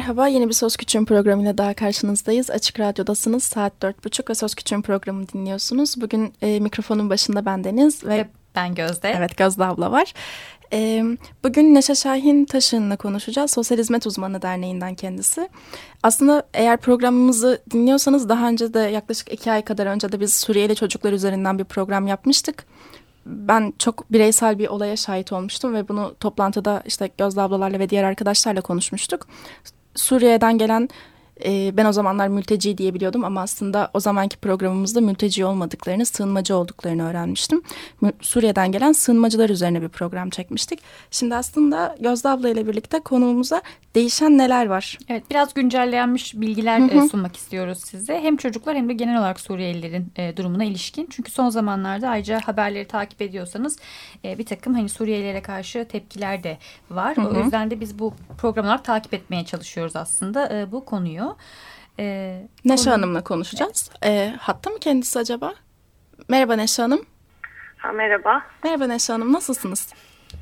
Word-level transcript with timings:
Merhaba, 0.00 0.28
yeni 0.28 0.48
bir 0.48 0.54
Söz 0.54 0.76
Küçüğün 0.76 1.04
programıyla 1.04 1.58
daha 1.58 1.74
karşınızdayız. 1.74 2.50
Açık 2.50 2.80
Radyo'dasınız, 2.80 3.44
saat 3.44 3.82
dört 3.82 4.04
buçuk 4.04 4.30
ve 4.30 4.34
Söz 4.34 4.54
Küçüğün 4.54 4.82
programını 4.82 5.28
dinliyorsunuz. 5.28 6.00
Bugün 6.00 6.32
e, 6.42 6.60
mikrofonun 6.60 7.10
başında 7.10 7.46
ben 7.46 7.64
Deniz 7.64 8.04
ve... 8.04 8.28
ben 8.54 8.74
Gözde. 8.74 9.14
Evet, 9.16 9.36
Gözde 9.36 9.64
abla 9.64 9.92
var. 9.92 10.14
E, 10.72 11.04
bugün 11.44 11.74
Neşe 11.74 11.94
Şahin 11.94 12.44
Taşın'la 12.44 12.96
konuşacağız. 12.96 13.50
Sosyal 13.50 13.78
Hizmet 13.78 14.06
Uzmanı 14.06 14.42
Derneği'nden 14.42 14.94
kendisi. 14.94 15.48
Aslında 16.02 16.42
eğer 16.54 16.76
programımızı 16.76 17.62
dinliyorsanız 17.70 18.28
daha 18.28 18.48
önce 18.48 18.74
de 18.74 18.80
yaklaşık 18.80 19.32
iki 19.32 19.52
ay 19.52 19.62
kadar 19.62 19.86
önce 19.86 20.12
de 20.12 20.20
biz 20.20 20.34
Suriyeli 20.34 20.76
çocuklar 20.76 21.12
üzerinden 21.12 21.58
bir 21.58 21.64
program 21.64 22.06
yapmıştık 22.06 22.66
ben 23.26 23.72
çok 23.78 24.12
bireysel 24.12 24.58
bir 24.58 24.68
olaya 24.68 24.96
şahit 24.96 25.32
olmuştum 25.32 25.74
ve 25.74 25.88
bunu 25.88 26.14
toplantıda 26.20 26.82
işte 26.86 27.10
Gözde 27.18 27.40
ablalarla 27.40 27.78
ve 27.78 27.90
diğer 27.90 28.04
arkadaşlarla 28.04 28.60
konuşmuştuk. 28.60 29.26
Suriye'den 30.00 30.58
gelen 30.58 30.88
e, 31.44 31.76
ben 31.76 31.84
o 31.84 31.92
zamanlar 31.92 32.28
mülteci 32.28 32.78
diye 32.78 32.94
biliyordum 32.94 33.24
ama 33.24 33.40
aslında 33.40 33.90
o 33.94 34.00
zamanki 34.00 34.36
programımızda 34.36 35.00
mülteci 35.00 35.44
olmadıklarını, 35.44 36.06
sığınmacı 36.06 36.56
olduklarını 36.56 37.08
öğrenmiştim. 37.08 37.62
Suriye'den 38.20 38.72
gelen 38.72 38.92
sığınmacılar 38.92 39.50
üzerine 39.50 39.82
bir 39.82 39.88
program 39.88 40.30
çekmiştik. 40.30 40.80
Şimdi 41.10 41.34
aslında 41.34 41.96
Gözde 42.00 42.28
abla 42.28 42.48
ile 42.48 42.66
birlikte 42.66 43.00
konuğumuza 43.00 43.62
değişen 43.94 44.38
neler 44.38 44.66
var? 44.66 44.98
Evet 45.08 45.24
biraz 45.30 45.54
güncellenmiş 45.54 46.34
bilgiler 46.34 46.80
hı 46.80 46.84
hı. 46.84 47.04
E, 47.04 47.08
sunmak 47.08 47.36
istiyoruz 47.36 47.80
size. 47.84 48.20
Hem 48.20 48.36
çocuklar 48.36 48.76
hem 48.76 48.88
de 48.88 48.92
genel 48.92 49.18
olarak 49.18 49.40
Suriyelilerin 49.40 50.12
e, 50.16 50.36
durumuna 50.36 50.64
ilişkin. 50.64 51.08
Çünkü 51.10 51.30
son 51.30 51.48
zamanlarda 51.48 52.08
ayrıca 52.08 52.40
haberleri 52.44 52.88
takip 52.88 53.22
ediyorsanız 53.22 53.78
e, 54.24 54.38
bir 54.38 54.46
takım 54.46 54.74
hani 54.74 54.88
Suriyelilere 54.88 55.42
karşı 55.42 55.88
tepkiler 55.88 56.42
de 56.42 56.58
var. 56.90 57.16
Hı 57.16 57.20
hı. 57.20 57.26
O 57.26 57.44
yüzden 57.44 57.70
de 57.70 57.80
biz 57.80 57.98
bu 57.98 58.14
program 58.38 58.66
olarak 58.66 58.84
takip 58.84 59.14
etmeye 59.14 59.44
çalışıyoruz 59.44 59.96
aslında 59.96 60.68
bu 60.72 60.84
konuyu. 60.84 61.36
Neşe 62.64 62.84
konu... 62.84 62.94
Hanım'la 62.94 63.24
konuşacağız. 63.24 63.90
Evet. 64.02 64.34
hatta 64.38 64.70
mı 64.70 64.78
kendisi 64.78 65.18
acaba? 65.18 65.54
Merhaba 66.28 66.56
Neşe 66.56 66.82
Hanım. 66.82 67.04
Ha, 67.76 67.92
merhaba. 67.92 68.42
Merhaba 68.64 68.86
Neşe 68.86 69.12
Hanım 69.12 69.32
nasılsınız? 69.32 69.92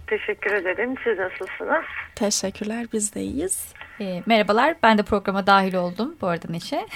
Teşekkür 0.06 0.52
ederim. 0.52 0.94
Siz 1.04 1.18
nasılsınız? 1.18 1.84
Teşekkürler. 2.14 2.86
Biz 2.92 3.14
de 3.14 3.20
iyiyiz. 3.20 3.74
E, 4.00 4.22
merhabalar. 4.26 4.74
Ben 4.82 4.98
de 4.98 5.02
programa 5.02 5.46
dahil 5.46 5.74
oldum 5.74 6.16
bu 6.20 6.26
arada 6.26 6.46
Neşe. 6.50 6.86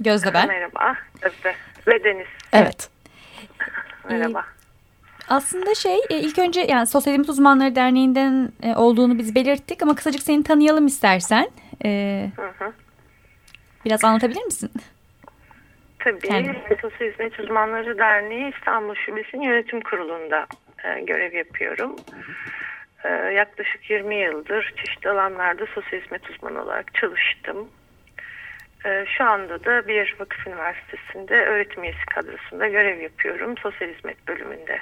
Gözde 0.00 0.34
ben. 0.34 0.48
Merhaba. 0.48 0.96
Gözde. 1.20 1.54
Ve 1.86 2.04
Deniz. 2.04 2.26
Evet. 2.52 2.88
Merhaba. 4.10 4.40
E, 4.40 4.44
aslında 5.28 5.74
şey 5.74 5.98
e, 6.10 6.18
ilk 6.18 6.38
önce 6.38 6.60
yani 6.60 6.86
Sosyal 6.86 7.12
Hizmet 7.12 7.28
Uzmanları 7.28 7.74
Derneği'nden 7.74 8.52
e, 8.62 8.74
olduğunu 8.74 9.18
biz 9.18 9.34
belirttik 9.34 9.82
ama 9.82 9.94
kısacık 9.94 10.22
seni 10.22 10.42
tanıyalım 10.42 10.86
istersen. 10.86 11.50
E, 11.84 12.30
hı 12.36 12.64
hı. 12.64 12.72
Biraz 13.84 14.04
anlatabilir 14.04 14.42
misin? 14.42 14.70
Tabii. 16.04 16.54
Sosyal 16.82 17.10
Hizmet 17.10 17.40
Uzmanları 17.40 17.98
Derneği 17.98 18.54
İstanbul 18.54 18.94
Şubesi'nin 18.94 19.42
yönetim 19.42 19.80
kurulunda 19.80 20.46
e, 20.84 21.00
görev 21.00 21.32
yapıyorum. 21.32 21.96
E, 23.04 23.08
yaklaşık 23.08 23.90
20 23.90 24.14
yıldır 24.14 24.74
çeşitli 24.76 25.10
alanlarda 25.10 25.66
sosyal 25.66 26.00
hizmet 26.00 26.30
uzmanı 26.30 26.62
olarak 26.62 26.94
çalıştım. 26.94 27.68
E, 28.86 29.04
şu 29.18 29.24
anda 29.24 29.64
da 29.64 29.88
bir 29.88 30.16
vakıf 30.18 30.46
üniversitesinde 30.46 31.34
öğretim 31.46 31.84
üyesi 31.84 32.06
kadrosunda 32.06 32.68
görev 32.68 33.00
yapıyorum 33.00 33.58
sosyal 33.58 33.88
hizmet 33.88 34.28
bölümünde. 34.28 34.80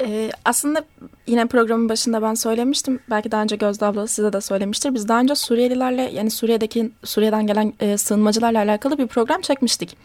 Ee, 0.00 0.30
aslında 0.44 0.84
yine 1.26 1.46
programın 1.46 1.88
başında 1.88 2.22
ben 2.22 2.34
söylemiştim. 2.34 3.00
Belki 3.10 3.30
daha 3.30 3.42
önce 3.42 3.56
Gözde 3.56 3.86
abla 3.86 4.06
size 4.06 4.32
de 4.32 4.40
söylemiştir. 4.40 4.94
Biz 4.94 5.08
daha 5.08 5.20
önce 5.20 5.34
Suriyelilerle 5.34 6.02
yani 6.02 6.30
Suriye'deki 6.30 6.90
Suriye'den 7.04 7.46
gelen 7.46 7.72
e, 7.80 7.96
sığınmacılarla 7.96 8.58
alakalı 8.58 8.98
bir 8.98 9.06
program 9.06 9.40
çekmiştik. 9.40 9.96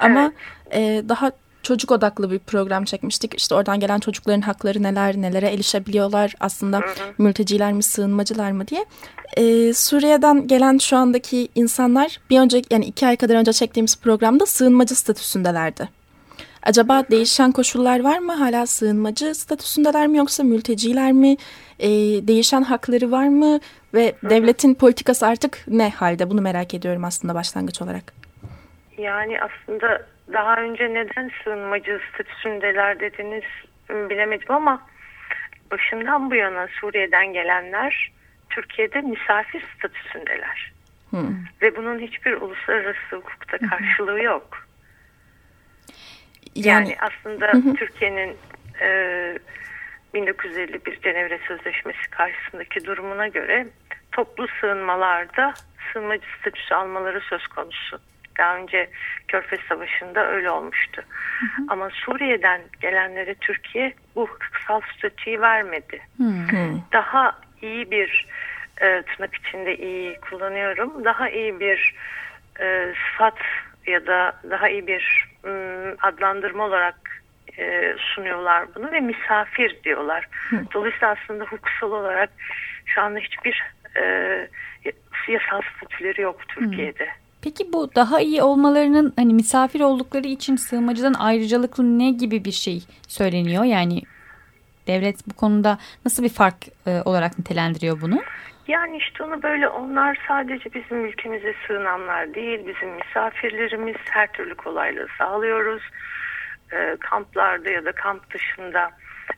Ama 0.00 0.32
evet. 0.70 1.04
e, 1.04 1.08
daha 1.08 1.32
çocuk 1.66 1.90
odaklı 1.90 2.30
bir 2.30 2.38
program 2.38 2.84
çekmiştik. 2.84 3.34
İşte 3.34 3.54
oradan 3.54 3.80
gelen 3.80 3.98
çocukların 3.98 4.40
hakları 4.40 4.82
neler, 4.82 5.16
nelere 5.16 5.48
erişebiliyorlar, 5.48 6.34
aslında 6.40 6.78
hı 6.78 6.80
hı. 6.80 7.14
mülteciler 7.18 7.72
mi, 7.72 7.82
sığınmacılar 7.82 8.50
mı 8.50 8.68
diye. 8.68 8.84
Ee, 9.36 9.74
Suriye'den 9.74 10.46
gelen 10.46 10.78
şu 10.78 10.96
andaki 10.96 11.48
insanlar 11.54 12.20
bir 12.30 12.40
önceki 12.40 12.74
yani 12.74 12.84
iki 12.84 13.06
ay 13.06 13.16
kadar 13.16 13.34
önce 13.34 13.52
çektiğimiz 13.52 13.96
programda 13.96 14.46
sığınmacı 14.46 14.94
statüsündelerdi. 14.94 15.88
Acaba 16.66 17.02
değişen 17.10 17.52
koşullar 17.52 18.04
var 18.04 18.18
mı? 18.18 18.32
Hala 18.32 18.66
sığınmacı 18.66 19.34
statüsündeler 19.34 20.06
mi 20.06 20.18
yoksa 20.18 20.44
mülteciler 20.44 21.12
mi? 21.12 21.36
Ee, 21.78 21.88
değişen 22.28 22.62
hakları 22.62 23.10
var 23.10 23.28
mı? 23.28 23.60
Ve 23.94 24.12
devletin 24.22 24.74
politikası 24.74 25.26
artık 25.26 25.58
ne 25.68 25.90
halde? 25.90 26.30
Bunu 26.30 26.40
merak 26.40 26.74
ediyorum 26.74 27.04
aslında 27.04 27.34
başlangıç 27.34 27.82
olarak. 27.82 28.12
Yani 28.98 29.38
aslında 29.40 30.06
daha 30.32 30.56
önce 30.56 30.94
neden 30.94 31.30
sığınmacı 31.44 32.00
statüsündeler 32.14 33.00
dediniz 33.00 33.44
bilemedim 33.90 34.50
ama 34.50 34.82
başından 35.70 36.30
bu 36.30 36.34
yana 36.34 36.68
Suriye'den 36.80 37.32
gelenler 37.32 38.12
Türkiye'de 38.50 39.00
misafir 39.00 39.64
statüsündeler. 39.78 40.72
Hmm. 41.10 41.36
Ve 41.62 41.76
bunun 41.76 41.98
hiçbir 41.98 42.32
uluslararası 42.32 43.16
hukukta 43.16 43.58
karşılığı 43.58 44.22
yok. 44.22 44.65
Yani, 46.56 46.88
yani 46.88 46.96
aslında 47.00 47.74
Türkiye'nin 47.76 48.36
e, 48.80 49.38
1951 50.14 51.00
Cenevre 51.00 51.38
Sözleşmesi 51.48 52.10
karşısındaki 52.10 52.84
durumuna 52.84 53.28
göre 53.28 53.66
toplu 54.12 54.46
sığınmalarda 54.60 55.54
sığınmacı 55.92 56.26
statüsü 56.40 56.74
almaları 56.74 57.20
söz 57.20 57.46
konusu. 57.46 58.00
Daha 58.38 58.56
önce 58.56 58.90
Körfez 59.28 59.60
Savaşı'nda 59.68 60.26
öyle 60.30 60.50
olmuştu. 60.50 61.02
Hı 61.40 61.46
hı. 61.46 61.66
Ama 61.68 61.90
Suriye'den 61.90 62.60
gelenlere 62.80 63.34
Türkiye 63.34 63.94
bu 64.14 64.26
hukuksal 64.26 64.80
statüyü 64.96 65.40
vermedi. 65.40 66.00
Hı 66.16 66.24
hı. 66.24 66.80
Daha 66.92 67.38
iyi 67.62 67.90
bir 67.90 68.26
e, 68.80 69.02
tırnak 69.02 69.34
içinde 69.34 69.76
iyi 69.76 70.20
kullanıyorum. 70.20 71.04
Daha 71.04 71.30
iyi 71.30 71.60
bir 71.60 71.94
e, 72.60 72.94
sıfat 72.94 73.38
ya 73.86 74.06
da 74.06 74.40
daha 74.50 74.68
iyi 74.68 74.86
bir 74.86 75.25
adlandırma 76.02 76.64
olarak 76.64 77.22
e, 77.58 77.94
sunuyorlar 78.14 78.74
bunu 78.74 78.92
ve 78.92 79.00
misafir 79.00 79.76
diyorlar. 79.84 80.28
Dolayısıyla 80.74 81.16
aslında 81.22 81.44
hukuksal 81.44 81.92
olarak 81.92 82.30
şu 82.86 83.02
anda 83.02 83.18
hiçbir 83.18 83.62
e, 83.96 84.02
yasal 85.28 85.60
statüleri 85.76 86.20
yok 86.20 86.48
Türkiye'de. 86.48 87.08
Peki 87.42 87.72
bu 87.72 87.94
daha 87.94 88.20
iyi 88.20 88.42
olmalarının 88.42 89.12
hani 89.16 89.34
misafir 89.34 89.80
oldukları 89.80 90.26
için 90.26 90.56
sığınmacıdan 90.56 91.14
ayrıcalıklı 91.14 91.98
ne 91.98 92.10
gibi 92.10 92.44
bir 92.44 92.52
şey 92.52 92.82
söyleniyor? 93.08 93.64
Yani 93.64 94.02
devlet 94.86 95.28
bu 95.28 95.34
konuda 95.34 95.78
nasıl 96.04 96.22
bir 96.22 96.28
fark 96.28 96.56
e, 96.86 97.02
olarak 97.04 97.38
nitelendiriyor 97.38 98.00
bunu? 98.00 98.20
Yani 98.66 98.96
işte 98.96 99.24
onu 99.24 99.42
böyle 99.42 99.68
onlar 99.68 100.18
sadece 100.28 100.74
bizim 100.74 101.04
ülkemize 101.04 101.54
sığınanlar 101.66 102.34
değil, 102.34 102.66
bizim 102.66 102.88
misafirlerimiz 102.90 103.96
her 104.10 104.32
türlü 104.32 104.54
kolaylığı 104.54 105.06
sağlıyoruz. 105.18 105.82
E, 106.72 106.96
kamplarda 107.00 107.70
ya 107.70 107.84
da 107.84 107.92
kamp 107.92 108.30
dışında 108.30 108.90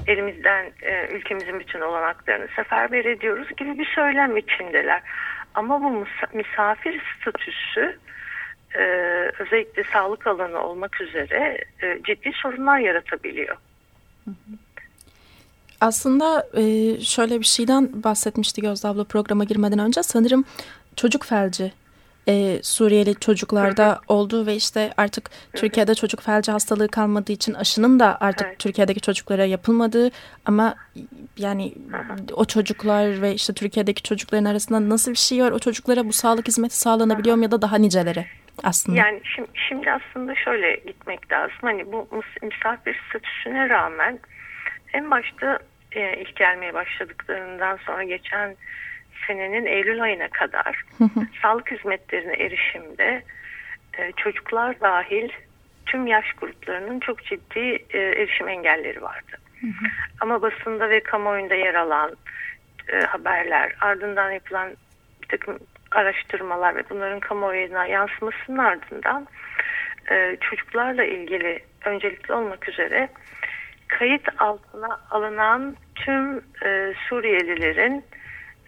elimizden 0.06 0.72
e, 0.82 1.08
ülkemizin 1.08 1.60
bütün 1.60 1.80
olanaklarını 1.80 2.48
seferber 2.56 3.04
ediyoruz 3.04 3.48
gibi 3.56 3.78
bir 3.78 3.86
söylem 3.94 4.36
içindeler. 4.36 5.02
Ama 5.54 5.82
bu 5.82 6.06
misafir 6.32 7.02
statüsü 7.20 7.98
e, 8.74 8.82
özellikle 9.38 9.84
sağlık 9.84 10.26
alanı 10.26 10.60
olmak 10.60 11.00
üzere 11.00 11.64
e, 11.82 12.02
ciddi 12.02 12.32
sorunlar 12.32 12.78
yaratabiliyor. 12.78 13.56
Aslında 15.80 16.46
e, 16.56 16.62
şöyle 17.00 17.40
bir 17.40 17.44
şeyden 17.44 18.02
bahsetmişti 18.04 18.62
Gözde 18.62 18.88
abla 18.88 19.04
programa 19.04 19.44
girmeden 19.44 19.78
önce. 19.78 20.02
Sanırım 20.02 20.44
çocuk 20.96 21.24
felci 21.24 21.72
e, 22.28 22.62
Suriyeli 22.62 23.14
çocuklarda 23.14 24.00
olduğu 24.08 24.46
ve 24.46 24.54
işte 24.56 24.90
artık 24.96 25.30
Türkiye'de 25.54 25.94
çocuk 25.94 26.20
felci 26.20 26.52
hastalığı 26.52 26.88
kalmadığı 26.88 27.32
için 27.32 27.54
aşının 27.54 28.00
da 28.00 28.18
artık 28.20 28.46
Evet. 28.46 28.58
Türkiye'deki 28.58 29.00
çocuklara 29.00 29.44
yapılmadığı 29.44 30.10
ama 30.44 30.74
yani 31.36 31.74
o 32.32 32.44
çocuklar 32.44 33.22
ve 33.22 33.34
işte 33.34 33.52
Türkiye'deki 33.52 34.02
çocukların 34.02 34.44
arasında 34.44 34.88
nasıl 34.88 35.10
bir 35.10 35.16
şey 35.16 35.42
var? 35.42 35.50
O 35.50 35.58
çocuklara 35.58 36.04
bu 36.04 36.12
sağlık 36.12 36.48
hizmeti 36.48 36.76
sağlanabiliyor 36.76 37.36
mu 37.36 37.42
ya 37.42 37.50
da 37.50 37.62
daha 37.62 37.76
niceleri 37.76 38.26
aslında? 38.62 38.98
Yani 38.98 39.20
şimdi, 39.36 39.48
şimdi 39.68 39.90
aslında 39.90 40.34
şöyle 40.34 40.76
gitmek 40.86 41.32
lazım. 41.32 41.56
Hani 41.60 41.92
bu 41.92 42.08
mis- 42.12 42.42
misafir 42.42 43.00
statüsüne 43.08 43.68
rağmen 43.68 44.18
en 44.92 45.10
başta 45.10 45.58
e, 45.92 46.20
ilk 46.20 46.36
gelmeye 46.36 46.74
başladıklarından 46.74 47.78
sonra 47.86 48.04
geçen 48.04 48.56
senenin 49.26 49.66
Eylül 49.66 50.02
ayına 50.02 50.28
kadar 50.28 50.82
sağlık 51.42 51.70
hizmetlerine 51.70 52.32
erişimde 52.32 53.22
e, 53.98 54.12
çocuklar 54.12 54.80
dahil 54.80 55.28
tüm 55.86 56.06
yaş 56.06 56.32
gruplarının 56.32 57.00
çok 57.00 57.24
ciddi 57.24 57.84
e, 57.90 57.98
erişim 57.98 58.48
engelleri 58.48 59.02
vardı. 59.02 59.36
Ama 60.20 60.42
basında 60.42 60.90
ve 60.90 61.02
kamuoyunda 61.02 61.54
yer 61.54 61.74
alan 61.74 62.16
e, 62.88 63.00
haberler, 63.00 63.74
ardından 63.80 64.30
yapılan 64.30 64.70
bir 65.22 65.28
takım 65.28 65.58
araştırmalar 65.90 66.76
ve 66.76 66.82
bunların 66.90 67.20
kamuoyuna 67.20 67.86
yansımasının 67.86 68.58
ardından 68.58 69.26
e, 70.10 70.36
çocuklarla 70.40 71.04
ilgili 71.04 71.62
öncelikli 71.84 72.32
olmak 72.32 72.68
üzere 72.68 73.08
kayıt 73.88 74.28
altına 74.38 75.00
alınan 75.10 75.76
tüm 75.94 76.36
e, 76.64 76.94
Suriyelilerin 77.08 78.04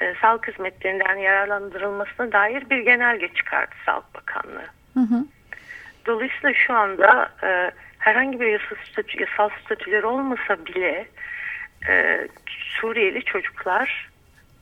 e, 0.00 0.14
sağlık 0.20 0.49
hizmetlerinden 0.49 1.17
yararlandırılmasına 1.17 2.32
dair 2.32 2.70
bir 2.70 2.78
genelge 2.78 3.28
çıkardı 3.28 3.75
Sağlık 3.87 4.14
Bakanlığı. 4.14 4.67
Hı 4.94 5.00
hı. 5.00 5.25
Dolayısıyla 6.06 6.55
şu 6.55 6.75
anda 6.75 7.31
e, 7.43 7.70
herhangi 7.99 8.40
bir 8.40 8.46
yasal, 8.46 8.76
statü, 8.93 9.20
yasal 9.20 9.49
statüleri 9.64 10.06
olmasa 10.06 10.67
bile 10.67 11.08
e, 11.88 12.28
Suriyeli 12.81 13.25
çocuklar 13.25 14.11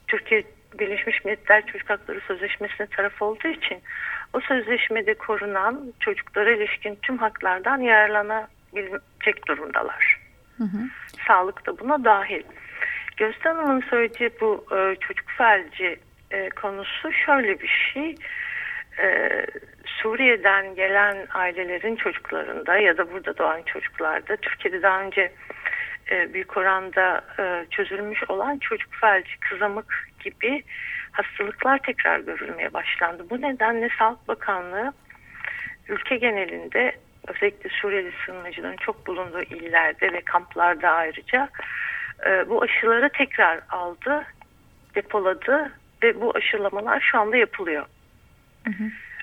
Türkiye 0.08 0.43
Birleşmiş 0.78 1.25
Milletler 1.25 1.66
Çocuk 1.66 1.90
Hakları 1.90 2.20
Sözleşmesi'ne 2.20 2.87
taraf 2.87 3.22
olduğu 3.22 3.49
için 3.49 3.78
o 4.32 4.40
sözleşmede 4.40 5.14
korunan 5.14 5.93
çocuklara 6.00 6.50
ilişkin 6.50 6.99
tüm 7.02 7.19
haklardan 7.19 7.78
yararlanabilecek 7.78 9.49
durumdalar. 9.49 10.17
Sağlık 11.26 11.66
da 11.66 11.78
buna 11.78 12.05
dahil. 12.05 12.43
Gözde 13.16 13.49
Hanım'ın 13.49 13.81
söylediği 13.81 14.31
bu 14.40 14.66
e, 14.72 14.96
çocuk 15.00 15.31
felci 15.38 16.00
e, 16.31 16.49
konusu 16.49 17.12
şöyle 17.12 17.60
bir 17.60 17.90
şey. 17.93 18.14
E, 18.99 19.31
Suriye'den 19.87 20.75
gelen 20.75 21.26
ailelerin 21.34 21.96
çocuklarında 21.96 22.76
ya 22.76 22.96
da 22.99 23.12
burada 23.12 23.38
doğan 23.38 23.62
çocuklarda 23.62 24.37
Türkiye'de 24.37 24.82
daha 24.82 25.02
önce 25.02 25.32
e, 26.10 26.34
büyük 26.34 26.56
oranda 26.56 27.25
e, 27.38 27.66
çözülmüş 27.70 28.31
olan 28.31 28.58
çocuk 28.58 28.94
felci, 29.00 29.40
kızamık 29.40 30.08
gibi 30.25 30.62
hastalıklar 31.12 31.78
tekrar 31.78 32.20
görülmeye 32.20 32.72
başlandı. 32.72 33.26
Bu 33.31 33.40
nedenle 33.40 33.88
Sağlık 33.99 34.28
Bakanlığı 34.28 34.93
ülke 35.88 36.16
genelinde 36.16 36.93
özellikle 37.28 37.70
Suriyeli 37.70 38.12
sığınmacıların 38.26 38.76
çok 38.76 39.06
bulunduğu 39.06 39.42
illerde 39.42 40.12
ve 40.12 40.20
kamplarda 40.20 40.90
ayrıca 40.90 41.48
e, 42.26 42.48
bu 42.48 42.62
aşıları 42.62 43.08
tekrar 43.08 43.60
aldı, 43.70 44.25
depoladı 44.94 45.72
ve 46.02 46.20
bu 46.20 46.36
aşılamalar 46.36 47.00
şu 47.00 47.19
anda 47.19 47.36
yapılıyor. 47.36 47.86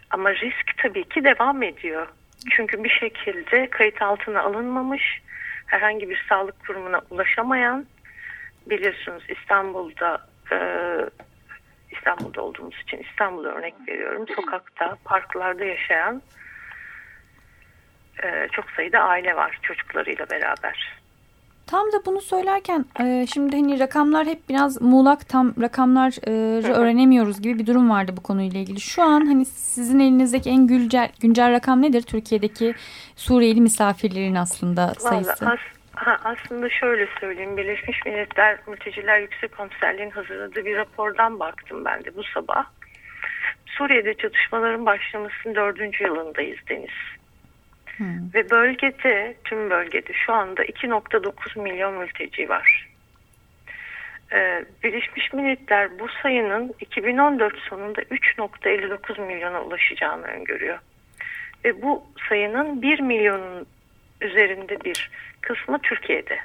Ama 0.09 0.33
risk 0.33 0.77
tabii 0.77 1.03
ki 1.03 1.23
devam 1.23 1.63
ediyor. 1.63 2.07
Çünkü 2.51 2.83
bir 2.83 2.89
şekilde 2.89 3.69
kayıt 3.69 4.01
altına 4.01 4.41
alınmamış, 4.41 5.21
herhangi 5.65 6.09
bir 6.09 6.25
sağlık 6.29 6.67
kurumuna 6.67 7.01
ulaşamayan, 7.09 7.85
biliyorsunuz 8.65 9.23
İstanbul'da 9.29 10.27
e, 10.51 10.57
İstanbul'da 11.91 12.41
olduğumuz 12.41 12.81
için 12.81 12.97
İstanbul'a 12.97 13.49
örnek 13.49 13.73
veriyorum. 13.87 14.25
Sokakta, 14.35 14.97
parklarda 15.05 15.65
yaşayan 15.65 16.21
e, 18.23 18.47
çok 18.51 18.65
sayıda 18.71 18.99
aile 18.99 19.35
var 19.35 19.59
çocuklarıyla 19.61 20.29
beraber. 20.29 20.95
Tam 21.67 21.91
da 21.91 22.05
bunu 22.05 22.21
söylerken 22.21 22.85
e, 22.99 23.25
şimdi 23.33 23.55
hani 23.55 23.79
rakamlar 23.79 24.27
hep 24.27 24.49
biraz 24.49 24.81
muğlak 24.81 25.29
tam 25.29 25.53
rakamları 25.61 26.73
öğrenemiyoruz 26.73 27.41
gibi 27.41 27.59
bir 27.59 27.67
durum 27.67 27.89
vardı 27.89 28.13
bu 28.17 28.23
konuyla 28.23 28.59
ilgili. 28.59 28.79
Şu 28.79 29.03
an 29.03 29.25
hani 29.25 29.45
sizin 29.45 29.99
elinizdeki 29.99 30.49
en 30.49 30.67
güncel, 30.67 31.09
güncel 31.21 31.51
rakam 31.51 31.81
nedir? 31.81 32.01
Türkiye'deki 32.01 32.75
Suriyeli 33.15 33.61
misafirlerin 33.61 34.35
aslında 34.35 34.93
sayısı. 34.93 35.45
Vallahi 35.45 35.53
as- 35.53 35.75
ha, 36.05 36.17
aslında 36.23 36.69
şöyle 36.69 37.07
söyleyeyim. 37.19 37.57
Birleşmiş 37.57 38.05
Milletler 38.05 38.57
Mülteciler 38.67 39.19
Yüksek 39.19 39.57
Komiserliği'nin 39.57 40.11
hazırladığı 40.11 40.65
bir 40.65 40.77
rapordan 40.77 41.39
baktım 41.39 41.85
ben 41.85 42.03
de 42.03 42.15
bu 42.15 42.23
sabah. 42.23 42.65
Suriye'de 43.65 44.13
çatışmaların 44.13 44.85
başlamasının 44.85 45.55
dördüncü 45.55 46.03
yılındayız 46.03 46.59
Deniz. 46.69 46.89
Ve 48.33 48.49
bölgede, 48.49 49.35
tüm 49.43 49.69
bölgede 49.69 50.13
şu 50.13 50.33
anda 50.33 50.65
2.9 50.65 51.61
milyon 51.61 51.93
mülteci 51.93 52.49
var. 52.49 52.89
Ee, 54.33 54.65
Birleşmiş 54.83 55.33
Milletler 55.33 55.99
bu 55.99 56.07
sayının 56.23 56.73
2014 56.79 57.57
sonunda 57.57 58.01
3.59 58.01 59.25
milyona 59.25 59.61
ulaşacağını 59.61 60.25
öngörüyor. 60.25 60.79
Ve 61.65 61.81
bu 61.81 62.03
sayının 62.29 62.81
1 62.81 62.99
milyonun 62.99 63.67
üzerinde 64.21 64.83
bir 64.85 65.09
kısmı 65.41 65.79
Türkiye'de. 65.79 66.39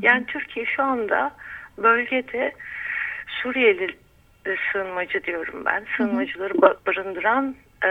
Yani 0.00 0.26
Türkiye 0.26 0.66
şu 0.66 0.82
anda 0.82 1.30
bölgede 1.78 2.52
Suriyeli 3.42 3.96
e, 4.46 4.56
sığınmacı 4.72 5.24
diyorum 5.24 5.64
ben. 5.64 5.84
Sığınmacıları 5.96 6.54
ba- 6.54 6.76
barındıran 6.86 7.56
e, 7.84 7.90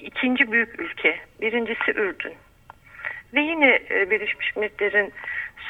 ikinci 0.00 0.52
büyük 0.52 0.80
ülke. 0.80 1.20
Birincisi 1.40 1.90
Ürdün. 1.90 2.34
Ve 3.34 3.40
yine 3.40 3.80
e, 3.90 4.10
Birleşmiş 4.10 4.56
Milletler'in 4.56 5.12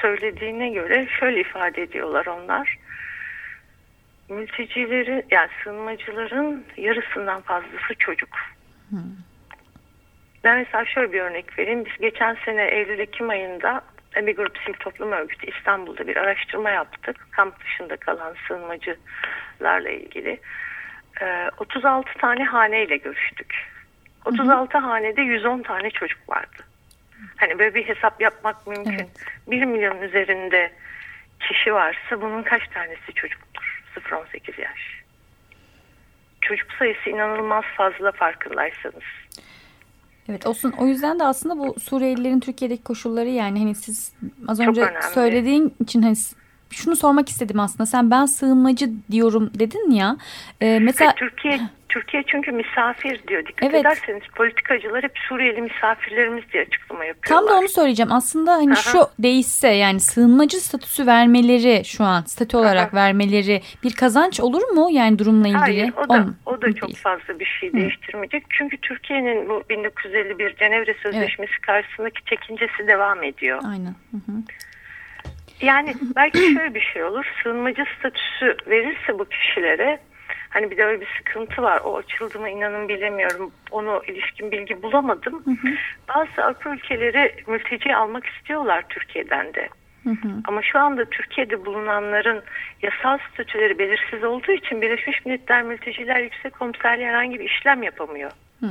söylediğine 0.03 0.71
göre 0.71 1.07
şöyle 1.21 1.41
ifade 1.41 1.83
ediyorlar 1.83 2.27
onlar. 2.27 2.79
Mültecileri 4.29 5.25
yani 5.31 5.49
sığınmacıların 5.65 6.65
yarısından 6.77 7.41
fazlası 7.41 7.95
çocuk. 7.99 8.29
Ben 10.45 10.59
mesela 10.59 10.85
şöyle 10.85 11.13
bir 11.13 11.21
örnek 11.21 11.59
vereyim. 11.59 11.85
Biz 11.85 11.99
geçen 12.01 12.37
sene 12.45 12.65
Eylül-Ekim 12.65 13.31
ayında 13.31 13.83
bir 14.17 14.37
grup 14.37 14.59
sivil 14.59 14.79
toplum 14.79 15.13
örgütü 15.13 15.47
İstanbul'da 15.47 16.07
bir 16.07 16.17
araştırma 16.17 16.71
yaptık. 16.71 17.17
Kamp 17.31 17.61
dışında 17.61 17.97
kalan 17.97 18.35
sığınmacılarla 18.49 19.91
ilgili. 19.91 20.41
Ee, 21.21 21.51
36 21.59 22.19
tane 22.19 22.45
haneyle 22.45 22.97
görüştük. 22.97 23.55
36 24.25 24.79
hanede 24.79 25.23
110 25.23 25.63
tane 25.63 25.91
çocuk 25.91 26.29
vardı. 26.29 26.63
Hani 27.37 27.59
böyle 27.59 27.75
bir 27.75 27.85
hesap 27.89 28.21
yapmak 28.21 28.67
mümkün. 28.67 28.91
Evet. 28.91 29.11
1 29.47 29.65
milyon 29.65 30.03
üzerinde 30.03 30.73
kişi 31.41 31.75
varsa 31.75 32.21
bunun 32.21 32.43
kaç 32.43 32.69
tanesi 32.69 33.13
çocuktur? 33.15 33.83
0-18 33.97 34.61
yaş. 34.61 35.03
Çocuk 36.41 36.73
sayısı 36.79 37.11
inanılmaz 37.11 37.65
fazla 37.77 38.13
farkındaysanız. 38.13 39.05
Evet 40.29 40.47
olsun. 40.47 40.75
O 40.79 40.87
yüzden 40.87 41.19
de 41.19 41.25
aslında 41.25 41.59
bu 41.59 41.81
Suriyelilerin 41.81 42.41
Türkiye'deki 42.41 42.83
koşulları 42.83 43.29
yani 43.29 43.59
hani 43.59 43.75
siz 43.75 44.17
az 44.49 44.61
önce 44.61 44.95
söylediğin 45.15 45.75
için 45.81 46.03
hani 46.03 46.17
şunu 46.71 46.97
sormak 46.97 47.29
istedim 47.29 47.61
aslında. 47.61 47.87
Sen 47.87 48.11
ben 48.11 48.27
sığınmacı 48.27 48.91
diyorum 49.11 49.51
dedin 49.59 49.91
ya. 49.91 50.17
Ee, 50.61 50.79
mesela 50.83 51.15
Türkiye 51.15 51.61
Türkiye 51.91 52.23
çünkü 52.27 52.53
misafir 52.53 53.21
diyor. 53.29 53.47
Dikkat 53.47 53.71
Evet. 53.71 53.81
ederseniz 53.81 54.23
politikacılar 54.37 55.03
hep 55.03 55.19
Suriyeli 55.29 55.63
misafirlerimiz 55.63 56.45
diye 56.53 56.63
açıklama 56.63 57.05
yapıyorlar. 57.05 57.47
Tam 57.47 57.55
da 57.57 57.61
onu 57.61 57.69
söyleyeceğim. 57.69 58.13
Aslında 58.13 58.53
hani 58.53 58.73
Aha. 58.73 58.81
şu 58.83 58.99
değişse 59.19 59.69
yani 59.69 60.01
sığınmacı 60.01 60.61
statüsü 60.61 61.07
vermeleri 61.07 61.85
şu 61.85 62.05
an 62.05 62.23
statü 62.23 62.57
olarak 62.57 62.95
vermeleri 62.95 63.63
bir 63.83 63.93
kazanç 63.93 64.41
olur 64.41 64.69
mu? 64.69 64.89
Yani 64.91 65.19
durumla 65.19 65.49
ilgili. 65.49 65.61
Hayır 65.61 65.93
o 65.97 66.09
da, 66.09 66.27
o 66.47 66.63
da 66.63 66.73
çok 66.73 66.89
değil. 66.89 66.99
fazla 67.03 67.39
bir 67.41 67.45
şey 67.61 67.73
değiştirmeyecek. 67.73 68.45
Çünkü 68.51 68.77
Türkiye'nin 68.77 69.49
bu 69.49 69.63
1951 69.71 70.57
Cenevre 70.57 70.95
Sözleşmesi 71.03 71.61
karşısındaki 71.61 72.25
çekincesi 72.25 72.87
devam 72.87 73.23
ediyor. 73.23 73.61
Aynen. 73.65 73.95
Hı 74.11 74.17
hı. 74.17 74.33
Yani 75.63 75.95
belki 76.17 76.39
şöyle 76.39 76.75
bir 76.75 76.81
şey 76.81 77.05
olur. 77.05 77.25
Sığınmacı 77.43 77.85
statüsü 77.99 78.57
verirse 78.67 79.19
bu 79.19 79.25
kişilere 79.25 79.99
hani 80.51 80.71
bir 80.71 80.77
de 80.77 80.85
öyle 80.85 81.01
bir 81.01 81.09
sıkıntı 81.19 81.63
var. 81.63 81.81
O 81.85 81.97
açıldı 81.97 82.41
mı 82.41 82.51
inanın 82.51 82.89
bilemiyorum. 82.89 83.53
Onu 83.71 84.03
ilişkin 84.07 84.51
bilgi 84.51 84.83
bulamadım. 84.83 85.45
Bazı 86.09 86.45
Avrupa 86.45 86.71
ülkeleri 86.75 87.35
mülteci 87.47 87.97
almak 87.97 88.27
istiyorlar 88.27 88.85
Türkiye'den 88.89 89.55
de. 89.55 89.69
Hı 90.05 90.11
hı. 90.11 90.29
Ama 90.45 90.63
şu 90.63 90.79
anda 90.79 91.05
Türkiye'de 91.05 91.67
bulunanların 91.67 92.43
yasal 92.83 93.19
statüleri 93.33 93.79
belirsiz 93.79 94.25
olduğu 94.25 94.53
için 94.53 94.83
Birleşmiş 94.83 95.27
Milletler 95.27 95.63
Mülteciler 95.63 96.21
Yüksek 96.21 96.59
Komiserliği 96.59 97.09
herhangi 97.09 97.41
bir 97.41 97.45
işlem 97.45 97.83
yapamıyor. 97.83 98.31
Hı. 98.61 98.67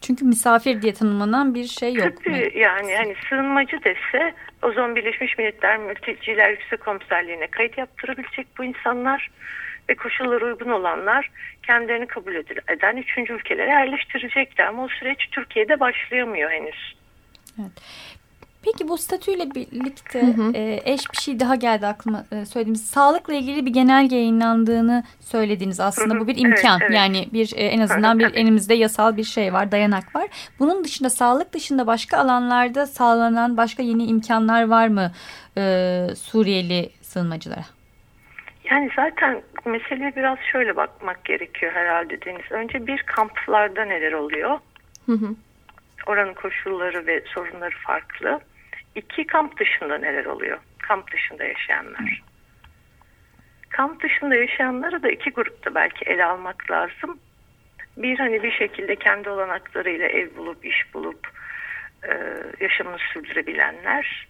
Çünkü 0.00 0.24
misafir 0.24 0.82
diye 0.82 0.92
tanımlanan 0.94 1.54
bir 1.54 1.64
şey 1.64 1.94
yok. 1.94 2.24
Tabii 2.24 2.52
yani 2.56 2.96
hani 2.96 3.14
sığınmacı 3.28 3.84
dese 3.84 4.34
o 4.62 4.72
zaman 4.72 4.96
Birleşmiş 4.96 5.38
Milletler 5.38 5.78
Mülteciler 5.78 6.50
Yüksek 6.50 6.80
Komiserliği'ne 6.80 7.46
kayıt 7.46 7.78
yaptırabilecek 7.78 8.46
bu 8.58 8.64
insanlar 8.64 9.30
ve 9.88 9.94
koşullara 9.94 10.44
uygun 10.44 10.70
olanlar 10.70 11.30
kendilerini 11.66 12.06
kabul 12.06 12.34
eden 12.68 12.96
üçüncü 12.96 13.32
ülkelere 13.32 13.70
yerleştirecekler. 13.70 14.66
Ama 14.66 14.84
o 14.84 14.88
süreç 14.88 15.28
Türkiye'de 15.30 15.80
başlayamıyor 15.80 16.50
henüz. 16.50 16.96
Evet. 17.60 17.72
Peki 18.62 18.88
bu 18.88 18.98
statüyle 18.98 19.54
birlikte 19.54 20.22
hı 20.22 20.26
hı. 20.26 20.52
E, 20.54 20.80
eş 20.84 21.00
bir 21.12 21.16
şey 21.16 21.40
daha 21.40 21.54
geldi 21.54 21.86
aklıma 21.86 22.24
e, 22.32 22.46
söylediğimiz 22.46 22.86
sağlıkla 22.86 23.34
ilgili 23.34 23.66
bir 23.66 23.70
genelge 23.70 24.16
yayınlandığını 24.16 25.04
söylediniz 25.20 25.80
aslında 25.80 26.14
hı 26.14 26.18
hı. 26.18 26.20
bu 26.20 26.26
bir 26.26 26.36
imkan 26.36 26.80
evet, 26.80 26.90
evet. 26.90 26.96
yani 26.96 27.28
bir 27.32 27.52
e, 27.56 27.62
en 27.64 27.80
azından 27.80 28.18
bir 28.18 28.34
elimizde 28.34 28.74
yasal 28.74 29.16
bir 29.16 29.24
şey 29.24 29.52
var 29.52 29.72
dayanak 29.72 30.16
var. 30.16 30.28
Bunun 30.58 30.84
dışında 30.84 31.10
sağlık 31.10 31.52
dışında 31.52 31.86
başka 31.86 32.18
alanlarda 32.18 32.86
sağlanan 32.86 33.56
başka 33.56 33.82
yeni 33.82 34.04
imkanlar 34.04 34.68
var 34.68 34.88
mı 34.88 35.12
e, 35.56 35.62
Suriyeli 36.16 36.90
sığınmacılara? 37.02 37.64
Yani 38.70 38.90
zaten 38.96 39.42
meseleye 39.64 40.16
biraz 40.16 40.38
şöyle 40.52 40.76
bakmak 40.76 41.24
gerekiyor 41.24 41.72
herhalde 41.72 42.22
Deniz. 42.22 42.52
Önce 42.52 42.86
bir 42.86 43.02
kamplarda 43.02 43.84
neler 43.84 44.12
oluyor? 44.12 44.58
Hı 45.06 45.12
hı. 45.12 45.34
Oranın 46.06 46.34
koşulları 46.34 47.06
ve 47.06 47.22
sorunları 47.34 47.74
farklı. 47.86 48.40
İki 48.94 49.26
kamp 49.26 49.58
dışında 49.60 49.98
neler 49.98 50.24
oluyor? 50.24 50.58
Kamp 50.78 51.12
dışında 51.12 51.44
yaşayanlar. 51.44 52.22
Kamp 53.68 54.02
dışında 54.02 54.34
yaşayanları 54.34 55.02
da 55.02 55.10
iki 55.10 55.30
grupta 55.30 55.74
belki 55.74 56.04
ele 56.04 56.24
almak 56.24 56.70
lazım. 56.70 57.18
Bir 57.96 58.18
hani 58.18 58.42
bir 58.42 58.52
şekilde 58.52 58.96
kendi 58.96 59.30
olanaklarıyla 59.30 60.06
ev 60.06 60.36
bulup 60.36 60.64
iş 60.64 60.94
bulup 60.94 61.28
e, 62.08 62.12
yaşamını 62.60 62.98
sürdürebilenler. 62.98 64.28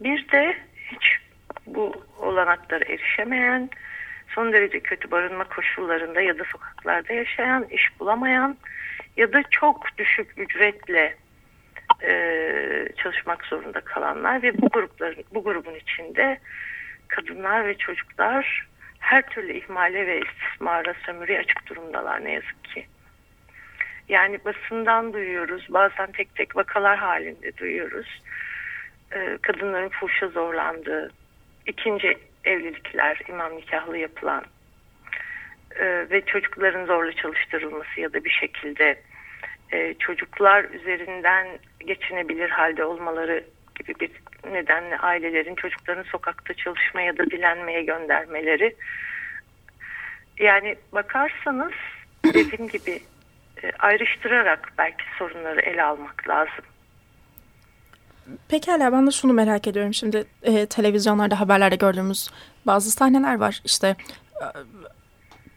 Bir 0.00 0.28
de 0.28 0.56
hiç 0.90 1.18
bu 1.66 2.04
olanaklara 2.18 2.84
erişemeyen, 2.84 3.70
son 4.28 4.52
derece 4.52 4.80
kötü 4.80 5.10
barınma 5.10 5.44
koşullarında 5.44 6.20
ya 6.20 6.38
da 6.38 6.44
sokaklarda 6.44 7.12
yaşayan, 7.12 7.66
iş 7.70 8.00
bulamayan 8.00 8.56
ya 9.16 9.32
da 9.32 9.42
çok 9.50 9.98
düşük 9.98 10.38
ücretle 10.38 11.16
e, 12.02 12.12
çalışmak 12.96 13.44
zorunda 13.44 13.80
kalanlar 13.80 14.42
ve 14.42 14.62
bu 14.62 14.68
grupların 14.68 15.24
bu 15.34 15.44
grubun 15.44 15.74
içinde 15.74 16.38
kadınlar 17.08 17.66
ve 17.66 17.74
çocuklar 17.74 18.66
her 18.98 19.22
türlü 19.22 19.52
ihmale 19.52 20.06
ve 20.06 20.20
istismara, 20.20 20.94
sömürüye 21.06 21.38
açık 21.38 21.66
durumdalar 21.66 22.24
ne 22.24 22.32
yazık 22.32 22.64
ki. 22.64 22.86
Yani 24.08 24.44
basından 24.44 25.12
duyuyoruz, 25.12 25.66
bazen 25.68 26.12
tek 26.12 26.34
tek 26.34 26.56
vakalar 26.56 26.98
halinde 26.98 27.56
duyuyoruz. 27.56 28.22
Ee, 29.12 29.38
kadınların 29.42 29.88
fuhşa 29.88 30.28
zorlandığı, 30.28 31.10
ikinci 31.66 32.18
evlilikler, 32.44 33.20
imam 33.28 33.56
nikahlı 33.56 33.98
yapılan 33.98 34.44
e, 35.76 35.84
ve 36.10 36.20
çocukların 36.20 36.86
zorla 36.86 37.12
çalıştırılması 37.12 38.00
ya 38.00 38.12
da 38.12 38.24
bir 38.24 38.30
şekilde 38.30 39.02
e, 39.72 39.94
çocuklar 39.94 40.64
üzerinden 40.64 41.46
geçinebilir 41.86 42.50
halde 42.50 42.84
olmaları 42.84 43.44
gibi 43.74 43.94
bir 44.00 44.10
nedenle 44.52 44.98
ailelerin 44.98 45.54
çocukların 45.54 46.02
sokakta 46.02 46.54
çalışmaya 46.54 47.06
ya 47.06 47.18
da 47.18 47.26
dilenmeye 47.26 47.82
göndermeleri. 47.82 48.76
Yani 50.38 50.76
bakarsanız 50.92 51.72
dediğim 52.24 52.68
gibi 52.68 53.00
e, 53.62 53.72
ayrıştırarak 53.78 54.72
belki 54.78 55.04
sorunları 55.18 55.60
ele 55.60 55.82
almak 55.82 56.28
lazım. 56.28 56.64
Pekala 58.48 58.92
ben 58.92 59.06
de 59.06 59.10
şunu 59.10 59.32
merak 59.32 59.66
ediyorum. 59.66 59.94
Şimdi 59.94 60.24
e, 60.42 60.66
televizyonlarda 60.66 61.40
haberlerde 61.40 61.76
gördüğümüz 61.76 62.30
bazı 62.66 62.90
sahneler 62.90 63.34
var. 63.34 63.62
İşte 63.64 63.96
e, 64.40 64.46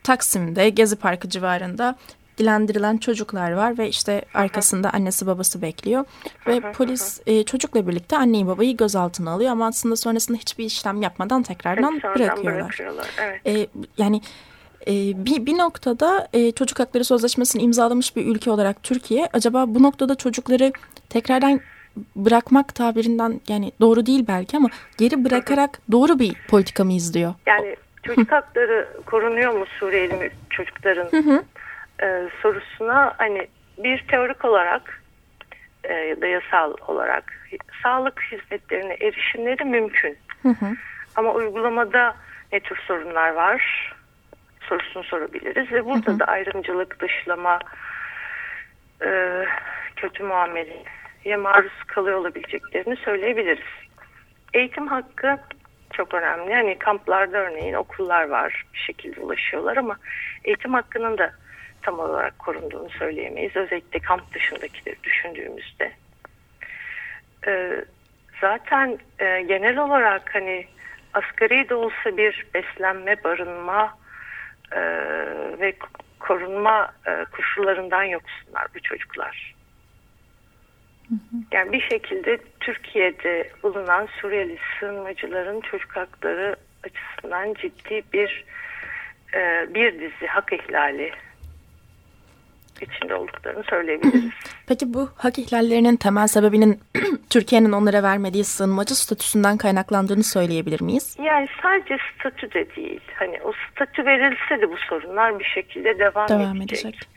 Taksim'de 0.04 0.70
Gezi 0.70 1.00
Parkı 1.00 1.30
civarında 1.30 1.96
dilendirilen 2.38 2.98
çocuklar 2.98 3.52
var 3.52 3.78
ve 3.78 3.90
işte 3.90 4.22
arkasında 4.34 4.90
annesi 4.90 5.28
babası 5.28 5.62
bekliyor 5.62 6.06
ve 6.48 6.72
polis 6.72 7.22
e, 7.26 7.44
çocukla 7.44 7.88
birlikte 7.88 8.18
anneyi 8.18 8.48
babayı 8.48 8.78
gözaltına 8.78 9.32
alıyor 9.32 9.52
ama 9.52 9.68
aslında 9.68 9.96
sonrasında 9.96 10.38
hiçbir 10.38 10.66
işlem 10.66 11.02
yapmadan 11.02 11.44
tekrardan 11.44 12.02
bırakıyorlar. 12.04 12.56
bırakıyorlar. 12.56 13.10
Evet. 13.22 13.48
E, 13.48 13.68
yani 13.98 14.22
e, 14.88 14.92
bir, 15.26 15.46
bir 15.46 15.58
noktada 15.58 16.28
e, 16.34 16.52
çocuk 16.52 16.80
hakları 16.80 17.04
sözleşmesini 17.04 17.62
imzalamış 17.62 18.16
bir 18.16 18.26
ülke 18.26 18.52
olarak 18.52 18.84
Türkiye 18.84 19.30
acaba 19.34 19.66
bu 19.68 19.84
noktada 19.84 20.16
çocukları 20.16 20.72
tekrardan 21.10 21.62
bırakmak 22.16 22.76
tabirinden 22.76 23.42
yani 23.48 23.72
doğru 23.82 24.06
değil 24.06 24.26
belki 24.28 24.58
ama 24.58 24.70
geri 24.98 25.26
bırakarak 25.26 25.80
doğru 25.92 26.20
bir 26.20 26.36
politika 26.48 26.84
mı 26.84 26.94
izliyor? 26.94 27.34
Yani 27.46 27.76
çocuk 28.04 28.32
hakları 28.32 28.88
korunuyor 29.06 29.54
mu 29.54 29.66
Suriyeli 29.80 30.32
çocukların 30.50 31.08
e, 32.02 32.30
sorusuna 32.42 33.14
hani 33.18 33.48
bir 33.78 34.08
teorik 34.08 34.46
olarak 34.46 35.02
e, 35.84 35.94
ya 35.94 36.22
da 36.22 36.28
yasal 36.28 36.74
olarak 36.88 37.50
sağlık 37.84 38.22
hizmetlerine 38.32 38.94
erişimleri 38.94 39.66
mümkün. 39.66 40.18
Ama 41.16 41.34
uygulamada 41.34 42.16
ne 42.52 42.60
tür 42.60 42.78
sorunlar 42.88 43.30
var 43.30 43.94
sorusunu 44.70 45.04
sorabiliriz 45.04 45.72
ve 45.72 45.86
burada 45.86 46.20
da 46.20 46.26
ayrımcılık, 46.26 47.00
dışlama, 47.00 47.60
e, 49.06 49.44
kötü 49.96 50.24
muamele 50.24 50.84
ya 51.26 51.38
maruz 51.38 51.84
kalıyor 51.88 52.18
olabileceklerini 52.18 52.96
söyleyebiliriz. 52.96 53.66
Eğitim 54.54 54.88
hakkı 54.88 55.38
çok 55.94 56.14
önemli. 56.14 56.54
Hani 56.54 56.80
kamplarda 56.80 57.38
örneğin 57.38 57.74
okullar 57.74 58.30
var 58.30 58.66
bir 58.74 58.80
şekilde 58.80 59.22
ulaşıyorlar 59.22 59.78
ama 59.78 59.98
eğitim 60.44 60.74
hakkının 60.74 61.18
da 61.18 61.34
tam 61.84 62.00
olarak 62.00 62.40
korunduğunu 62.40 62.90
söyleyemeyiz. 62.90 63.56
Özellikle 63.56 64.00
kamp 64.00 64.34
dışındakileri 64.34 65.04
düşündüğümüzde. 65.04 65.92
Ee, 67.48 67.86
zaten 68.42 68.98
e, 69.20 69.42
genel 69.42 69.78
olarak 69.78 70.36
hani 70.36 70.68
asgari 71.14 71.70
de 71.70 71.76
olsa 71.76 72.18
bir 72.18 72.46
beslenme, 72.54 73.24
barınma 73.24 73.98
e, 74.72 74.82
ve 75.60 75.74
korunma 76.20 76.94
e, 77.08 77.26
koşullarından 77.32 78.04
yoksunlar 78.04 78.68
bu 78.76 78.80
çocuklar. 78.80 79.54
Yani 81.52 81.72
bir 81.72 81.82
şekilde 81.82 82.38
Türkiye'de 82.60 83.50
bulunan 83.64 84.08
Suriyeli 84.22 84.58
sığınmacıların 84.80 85.62
çocuk 85.62 85.96
hakları 85.96 86.56
açısından 86.84 87.54
ciddi 87.54 88.04
bir 88.14 88.46
e, 89.34 89.68
bir 89.74 90.00
dizi 90.00 90.28
hak 90.28 90.54
ihlali 90.54 91.12
içinde 92.82 93.16
olduklarını 93.16 93.64
söyleyebiliriz. 93.70 94.32
Peki 94.68 94.94
bu 94.94 95.10
hak 95.18 95.40
ihlallerinin 95.40 95.96
temel 95.96 96.28
sebebinin 96.28 96.80
Türkiye'nin 97.30 97.72
onlara 97.72 98.04
vermediği 98.04 98.44
sığınmacı 98.44 98.96
statüsünden 98.96 99.58
kaynaklandığını 99.58 100.24
söyleyebilir 100.24 100.82
miyiz? 100.82 101.18
Yani 101.24 101.48
sadece 101.62 101.98
statü 102.14 102.54
de 102.54 102.76
değil. 102.76 103.02
Hani 103.16 103.40
o 103.44 103.52
statü 103.72 104.06
verilse 104.06 104.62
de 104.62 104.72
bu 104.72 104.78
sorunlar 104.78 105.40
bir 105.40 105.46
şekilde 105.46 106.00
devam, 106.00 106.28
devam 106.28 106.62
edecek. 106.62 106.86
edecek. 106.86 107.10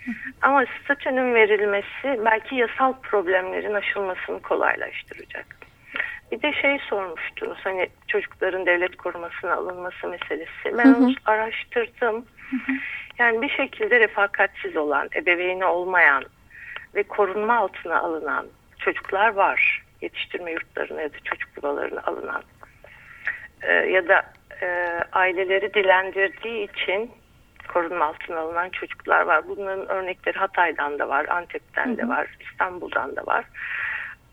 Ama 0.42 0.64
statünün 0.84 1.34
verilmesi 1.34 2.25
belki 2.25 2.54
yasal 2.54 2.92
problemlerin 3.02 3.75
aşılmasını 3.75 4.42
kolaylaştıracak. 4.42 5.46
Bir 6.33 6.42
de 6.42 6.52
şey 6.52 6.78
sormuştunuz 6.78 7.59
hani 7.64 7.88
çocukların 8.09 8.66
devlet 8.66 8.97
korumasına 8.97 9.54
alınması 9.54 10.09
meselesi. 10.09 10.78
Ben 10.78 10.95
onu 10.95 11.14
araştırdım. 11.25 12.25
Yani 13.18 13.42
bir 13.42 13.49
şekilde 13.49 14.00
refakatsiz 14.00 14.76
olan, 14.76 15.09
ebeveyni 15.16 15.64
olmayan 15.64 16.25
ve 16.95 17.02
korunma 17.02 17.56
altına 17.56 18.00
alınan 18.00 18.47
çocuklar 18.78 19.28
var. 19.28 19.83
Yetiştirme 20.02 20.52
yurtlarına 20.52 21.02
ya 21.02 21.12
da 21.12 21.18
çocuk 21.25 21.49
yuvalarına 21.56 22.00
alınan. 22.00 22.42
Ee, 23.62 23.73
ya 23.73 24.09
da 24.09 24.23
e, 24.62 24.66
aileleri 25.12 25.75
dilendirdiği 25.75 26.71
için 26.71 27.11
korunma 27.68 28.04
altına 28.04 28.38
alınan 28.38 28.71
çocuklar 28.71 29.21
var. 29.21 29.49
Bunların 29.49 29.88
örnekleri 29.88 30.38
Hatay'dan 30.38 30.99
da 30.99 31.09
var, 31.09 31.26
Antep'ten 31.28 31.97
de 31.97 32.09
var, 32.09 32.26
İstanbul'dan 32.40 33.16
da 33.16 33.26
var. 33.26 33.45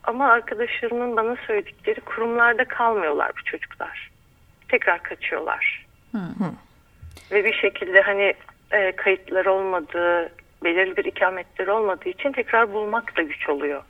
Ama 0.03 0.27
arkadaşlarımın 0.27 1.17
bana 1.17 1.35
söyledikleri 1.47 2.01
kurumlarda 2.01 2.65
kalmıyorlar 2.65 3.31
bu 3.39 3.43
çocuklar. 3.43 4.11
Tekrar 4.69 5.03
kaçıyorlar. 5.03 5.85
Hı 6.11 6.17
hı. 6.17 6.51
Ve 7.31 7.45
bir 7.45 7.53
şekilde 7.53 8.01
hani 8.01 8.33
e, 8.71 8.91
kayıtları 8.91 9.51
olmadığı, 9.51 10.29
belirli 10.63 10.97
bir 10.97 11.05
ikametleri 11.05 11.71
olmadığı 11.71 12.09
için 12.09 12.31
tekrar 12.31 12.73
bulmak 12.73 13.17
da 13.17 13.21
güç 13.21 13.49
oluyor. 13.49 13.83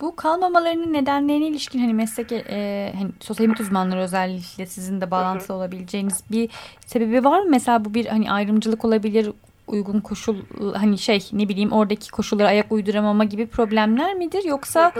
Bu 0.00 0.16
kalmamalarının 0.16 0.92
nedenlerine 0.92 1.46
ilişkin 1.46 1.78
hani 1.78 1.94
meslek 1.94 2.32
e, 2.32 2.92
hani 2.98 3.10
sosyal 3.20 3.44
hizmet 3.44 3.60
uzmanları 3.60 4.00
özellikle 4.00 4.66
sizin 4.66 5.00
de 5.00 5.10
bağlantılı 5.10 5.56
olabileceğiniz 5.56 6.24
bir 6.30 6.50
sebebi 6.86 7.24
var 7.24 7.40
mı? 7.40 7.46
Mesela 7.50 7.84
bu 7.84 7.94
bir 7.94 8.06
hani 8.06 8.32
ayrımcılık 8.32 8.84
olabilir, 8.84 9.32
uygun 9.72 10.00
koşul 10.00 10.36
hani 10.74 10.98
şey 10.98 11.20
ne 11.32 11.48
bileyim 11.48 11.72
oradaki 11.72 12.10
koşullara 12.10 12.48
ayak 12.48 12.72
uyduramama 12.72 13.24
gibi 13.24 13.46
problemler 13.46 14.14
midir 14.14 14.44
yoksa 14.44 14.92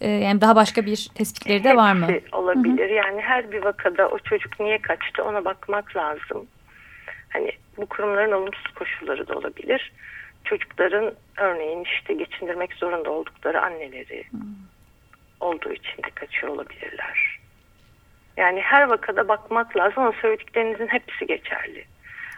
e, 0.00 0.10
yani 0.10 0.40
daha 0.40 0.56
başka 0.56 0.86
bir 0.86 1.10
tespitleri 1.14 1.64
de 1.64 1.76
var 1.76 1.92
mı? 1.92 2.06
Hepsi 2.08 2.36
olabilir. 2.36 2.88
Hı 2.88 2.92
hı. 2.92 2.94
Yani 2.94 3.20
her 3.20 3.52
bir 3.52 3.64
vakada 3.64 4.08
o 4.08 4.18
çocuk 4.18 4.60
niye 4.60 4.82
kaçtı 4.82 5.24
ona 5.24 5.44
bakmak 5.44 5.96
lazım. 5.96 6.46
Hani 7.28 7.52
bu 7.76 7.86
kurumların 7.86 8.32
olumsuz 8.32 8.74
koşulları 8.74 9.28
da 9.28 9.34
olabilir. 9.34 9.92
Çocukların 10.44 11.14
örneğin 11.36 11.84
işte 11.84 12.14
geçindirmek 12.14 12.72
zorunda 12.72 13.10
oldukları 13.10 13.62
anneleri 13.62 14.24
hmm. 14.30 14.40
olduğu 15.40 15.72
için 15.72 16.02
de 16.02 16.10
kaçıyor 16.14 16.52
olabilirler. 16.52 17.40
Yani 18.36 18.60
her 18.60 18.82
vakada 18.82 19.28
bakmak 19.28 19.76
lazım 19.76 20.02
ama 20.02 20.12
söylediklerinizin 20.22 20.86
hepsi 20.86 21.26
geçerli. 21.26 21.84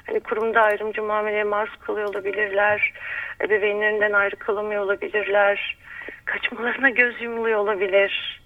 Hani 0.06 0.20
kurumda 0.20 0.62
ayrımcı 0.62 1.02
muameleye 1.02 1.44
maruz 1.44 1.76
kalıyor 1.76 2.08
olabilirler. 2.08 2.92
Ebeveynlerinden 3.40 4.12
ayrı 4.12 4.36
kalamıyor 4.36 4.82
olabilirler. 4.82 5.76
Kaçmalarına 6.25 6.90
göz 6.90 7.22
yumuluyor 7.22 7.58
olabilir. 7.58 8.42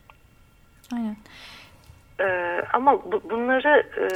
Aynen. 0.95 1.17
Ee, 2.21 2.63
ama 2.73 3.13
bu, 3.13 3.31
bunları 3.31 3.87
e, 3.99 4.07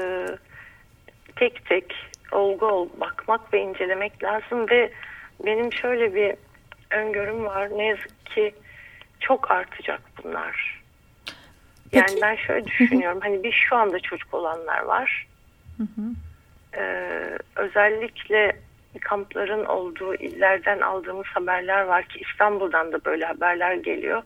tek 1.36 1.66
tek 1.66 1.94
olgu 2.32 2.66
ol 2.66 2.88
bakmak 3.00 3.52
ve 3.52 3.60
incelemek 3.60 4.24
lazım 4.24 4.70
ve 4.70 4.92
benim 5.46 5.72
şöyle 5.72 6.14
bir 6.14 6.34
öngörüm 6.90 7.44
var. 7.44 7.68
Ne 7.76 7.86
yazık 7.86 8.26
ki 8.26 8.54
çok 9.20 9.50
artacak 9.50 10.00
bunlar. 10.24 10.82
Yani 11.92 12.06
Peki. 12.08 12.20
ben 12.22 12.36
şöyle 12.36 12.66
düşünüyorum. 12.66 13.18
hani 13.22 13.42
bir 13.42 13.52
şu 13.52 13.76
anda 13.76 14.00
çocuk 14.00 14.34
olanlar 14.34 14.80
var. 14.82 15.26
Hı 15.76 15.82
hı. 15.82 16.14
Ee, 16.76 17.38
özellikle 17.56 18.52
kampların 19.00 19.64
olduğu 19.64 20.14
illerden 20.14 20.80
aldığımız 20.80 21.26
haberler 21.26 21.82
var 21.82 22.04
ki 22.04 22.18
İstanbul'dan 22.30 22.92
da 22.92 23.04
böyle 23.04 23.24
haberler 23.24 23.74
geliyor. 23.74 24.22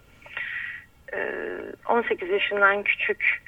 Ee, 1.12 1.33
18 1.88 2.31
yaşından 2.31 2.83
küçük 2.83 3.43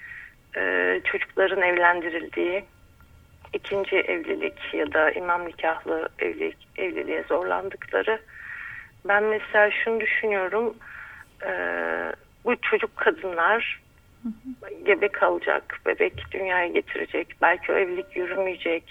e, 0.56 1.00
çocukların 1.04 1.62
evlendirildiği, 1.62 2.64
ikinci 3.52 3.96
evlilik 3.96 4.74
ya 4.74 4.92
da 4.92 5.10
imam 5.10 5.46
nikahlı 5.48 6.08
evlilik, 6.18 6.68
evliliğe 6.76 7.22
zorlandıkları. 7.22 8.20
Ben 9.04 9.24
mesela 9.24 9.70
şunu 9.70 10.00
düşünüyorum, 10.00 10.74
e, 11.46 11.52
bu 12.44 12.56
çocuk 12.60 12.96
kadınlar 12.96 13.80
gebe 14.86 15.08
kalacak, 15.08 15.80
bebek 15.86 16.24
dünyaya 16.32 16.66
getirecek, 16.66 17.26
belki 17.42 17.72
o 17.72 17.74
evlilik 17.74 18.16
yürümeyecek. 18.16 18.84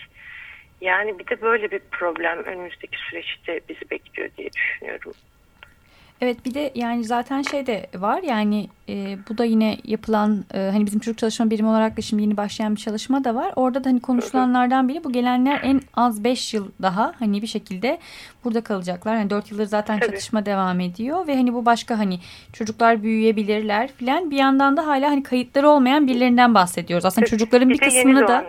Yani 0.81 1.19
bir 1.19 1.27
de 1.27 1.41
böyle 1.41 1.71
bir 1.71 1.79
problem 1.79 2.43
önümüzdeki 2.43 2.98
süreçte 3.09 3.62
bizi 3.69 3.89
bekliyor 3.91 4.29
diye 4.38 4.50
düşünüyorum. 4.53 5.13
Evet 6.22 6.46
bir 6.46 6.54
de 6.54 6.72
yani 6.76 7.04
zaten 7.04 7.42
şey 7.42 7.68
de 7.68 7.88
var 7.96 8.24
yani 8.24 8.68
e, 8.90 9.18
bu 9.30 9.38
da 9.38 9.46
yine 9.46 9.78
yapılan 9.84 10.46
e, 10.54 10.58
hani 10.58 10.86
bizim 10.86 11.00
çocuk 11.00 11.18
çalışma 11.18 11.50
birimi 11.50 11.70
olarak 11.70 11.98
da 11.98 12.02
şimdi 12.02 12.24
yeni 12.24 12.38
başlayan 12.38 12.76
bir 12.76 12.82
çalışma 12.82 13.24
da 13.24 13.36
var. 13.36 13.54
Orada 13.56 13.84
da 13.84 13.90
hani 13.90 14.00
konuşulanlardan 14.00 14.88
biri 14.88 15.04
bu 15.04 15.12
gelenler 15.12 15.60
en 15.64 15.82
az 15.94 16.24
5 16.24 16.54
yıl 16.54 16.68
daha 16.82 17.14
hani 17.20 17.42
bir 17.42 17.48
şekilde 17.48 18.00
burada 18.44 18.62
kalacaklar. 18.62 19.16
Yani 19.16 19.30
4 19.30 19.52
yıldır 19.52 19.66
zaten 19.66 20.00
Tabii. 20.00 20.12
çatışma 20.12 20.46
devam 20.46 20.80
ediyor 20.80 21.28
ve 21.28 21.36
hani 21.36 21.54
bu 21.54 21.66
başka 21.66 22.00
hani 22.00 22.20
çocuklar 22.54 23.04
büyüyebilirler 23.04 23.88
filan 23.88 24.32
bir 24.32 24.38
yandan 24.38 24.78
da 24.78 24.88
hala 24.88 25.10
hani 25.10 25.24
kayıtları 25.24 25.70
olmayan 25.70 26.08
birilerinden 26.08 26.54
bahsediyoruz. 26.54 27.06
Aslında 27.06 27.26
Tabii. 27.26 27.32
çocukların 27.32 27.70
bir, 27.70 27.74
bir 27.74 27.80
kısmını 27.80 28.28
da 28.28 28.46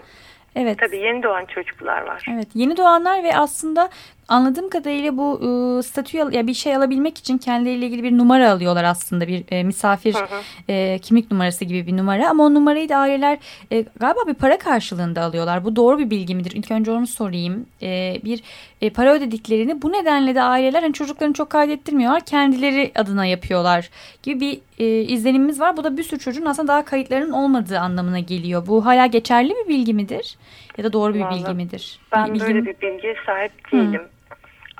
Evet. 0.56 0.78
Tabii 0.78 0.96
yeni 0.96 1.22
doğan 1.22 1.44
çocuklar 1.44 2.02
var. 2.02 2.26
Evet 2.34 2.48
yeni 2.54 2.76
doğanlar 2.76 3.24
ve 3.24 3.36
aslında 3.36 3.90
anladığım 4.30 4.70
kadarıyla 4.70 5.16
bu 5.16 5.40
e, 5.42 5.82
statüyü 5.82 6.24
ya 6.32 6.46
bir 6.46 6.54
şey 6.54 6.76
alabilmek 6.76 7.18
için 7.18 7.38
kendileriyle 7.38 7.86
ilgili 7.86 8.02
bir 8.02 8.18
numara 8.18 8.50
alıyorlar 8.50 8.84
aslında 8.84 9.28
bir 9.28 9.44
e, 9.50 9.62
misafir 9.62 10.14
hı 10.14 10.18
hı. 10.18 10.42
E, 10.68 10.98
kimlik 10.98 11.30
numarası 11.30 11.64
gibi 11.64 11.86
bir 11.86 11.96
numara 11.96 12.30
ama 12.30 12.44
o 12.44 12.54
numarayı 12.54 12.88
da 12.88 12.96
aileler 12.96 13.38
e, 13.72 13.84
galiba 14.00 14.20
bir 14.26 14.34
para 14.34 14.58
karşılığında 14.58 15.22
alıyorlar. 15.22 15.64
Bu 15.64 15.76
doğru 15.76 15.98
bir 15.98 16.10
bilgi 16.10 16.34
midir? 16.34 16.52
İlk 16.54 16.70
önce 16.70 16.90
onu 16.90 17.06
sorayım. 17.06 17.66
E, 17.82 18.20
bir 18.24 18.42
e, 18.80 18.90
para 18.90 19.14
ödediklerini 19.14 19.82
bu 19.82 19.92
nedenle 19.92 20.34
de 20.34 20.42
aileler 20.42 20.82
hani 20.82 20.92
çocuklarını 20.92 21.34
çok 21.34 21.50
kaydettirmiyorlar 21.50 22.20
kendileri 22.20 22.92
adına 22.94 23.26
yapıyorlar 23.26 23.90
gibi 24.22 24.40
bir 24.40 24.60
e, 24.78 25.00
izlenimimiz 25.00 25.60
var. 25.60 25.76
Bu 25.76 25.84
da 25.84 25.96
bir 25.96 26.02
sürü 26.02 26.20
çocuğun 26.20 26.44
aslında 26.44 26.68
daha 26.68 26.84
kayıtlarının 26.84 27.32
olmadığı 27.32 27.78
anlamına 27.78 28.18
geliyor. 28.18 28.66
Bu 28.66 28.86
hala 28.86 29.06
geçerli 29.06 29.50
bir 29.50 29.68
bilgi 29.68 29.94
midir? 29.94 30.36
Ya 30.78 30.84
da 30.84 30.92
doğru 30.92 31.14
bir 31.14 31.20
Vallahi, 31.20 31.40
bilgi 31.40 31.54
midir? 31.54 32.00
Ben 32.12 32.34
bir 32.34 32.40
böyle 32.40 32.64
bir 32.64 32.80
bilgiye 32.80 33.14
sahip 33.26 33.72
değilim. 33.72 34.00
Hı. 34.00 34.19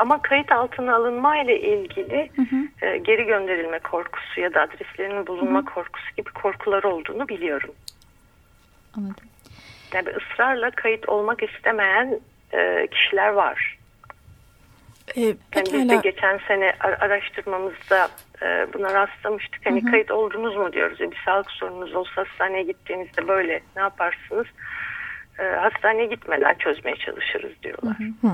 Ama 0.00 0.22
kayıt 0.22 0.52
altına 0.52 0.94
alınma 0.94 1.36
ile 1.36 1.60
ilgili 1.60 2.30
hı 2.36 2.42
hı. 2.42 2.86
E, 2.86 2.98
geri 2.98 3.24
gönderilme 3.24 3.78
korkusu 3.78 4.40
ya 4.40 4.54
da 4.54 4.60
adreslerinin 4.62 5.26
bulunma 5.26 5.58
hı 5.58 5.62
hı. 5.62 5.74
korkusu 5.74 6.16
gibi 6.16 6.30
korkular 6.30 6.82
olduğunu 6.82 7.28
biliyorum. 7.28 7.74
Anladım. 8.96 9.24
Yani 9.94 10.08
ısrarla 10.08 10.70
kayıt 10.70 11.08
olmak 11.08 11.42
istemeyen 11.42 12.20
e, 12.52 12.86
kişiler 12.90 13.28
var. 13.28 13.78
Ee, 15.16 15.20
yani 15.20 15.66
biz 15.72 15.88
de 15.88 15.96
geçen 15.96 16.40
sene 16.48 16.72
araştırmamızda 16.80 18.08
e, 18.42 18.66
buna 18.74 18.94
rastlamıştık. 18.94 19.66
Hani 19.66 19.82
hı 19.82 19.86
hı. 19.86 19.90
kayıt 19.90 20.10
oldunuz 20.10 20.56
mu 20.56 20.72
diyoruz. 20.72 21.00
E, 21.00 21.10
bir 21.10 21.22
sağlık 21.24 21.50
sorunuz 21.50 21.94
olsa 21.94 22.10
hastaneye 22.16 22.62
gittiğinizde 22.62 23.28
böyle 23.28 23.62
ne 23.76 23.82
yaparsınız? 23.82 24.46
E, 25.38 25.42
hastaneye 25.42 26.06
gitmeden 26.06 26.54
çözmeye 26.54 26.96
çalışırız 26.96 27.62
diyorlar. 27.62 27.96
Hı 27.98 28.28
hı 28.28 28.32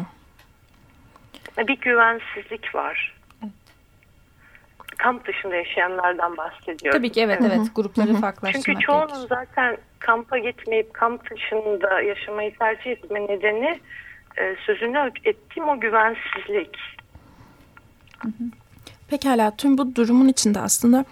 bir 1.59 1.81
güvensizlik 1.81 2.75
var. 2.75 3.16
Kamp 4.99 5.27
dışında 5.27 5.57
yaşayanlardan 5.57 6.37
bahsediyorum. 6.37 6.99
Tabii 6.99 7.12
ki 7.12 7.21
evet 7.21 7.38
evet, 7.40 7.53
evet. 7.57 7.69
grupları 7.75 8.14
farklılaştırmak 8.14 8.64
Çünkü 8.64 8.81
çoğunun 8.81 9.27
zaten 9.27 9.77
kampa 9.99 10.38
gitmeyip 10.38 10.95
kamp 10.95 11.31
dışında 11.31 12.01
yaşamayı 12.01 12.55
tercih 12.59 12.90
etme 12.90 13.21
nedeni 13.27 13.81
e, 14.38 14.57
sözünü 14.66 15.11
ettiğim 15.25 15.69
o 15.69 15.81
güvensizlik. 15.81 16.77
Pekala 19.09 19.57
tüm 19.57 19.79
bu 19.79 19.97
durumun 19.97 20.29
içinde 20.29 20.61
aslında 20.61 21.05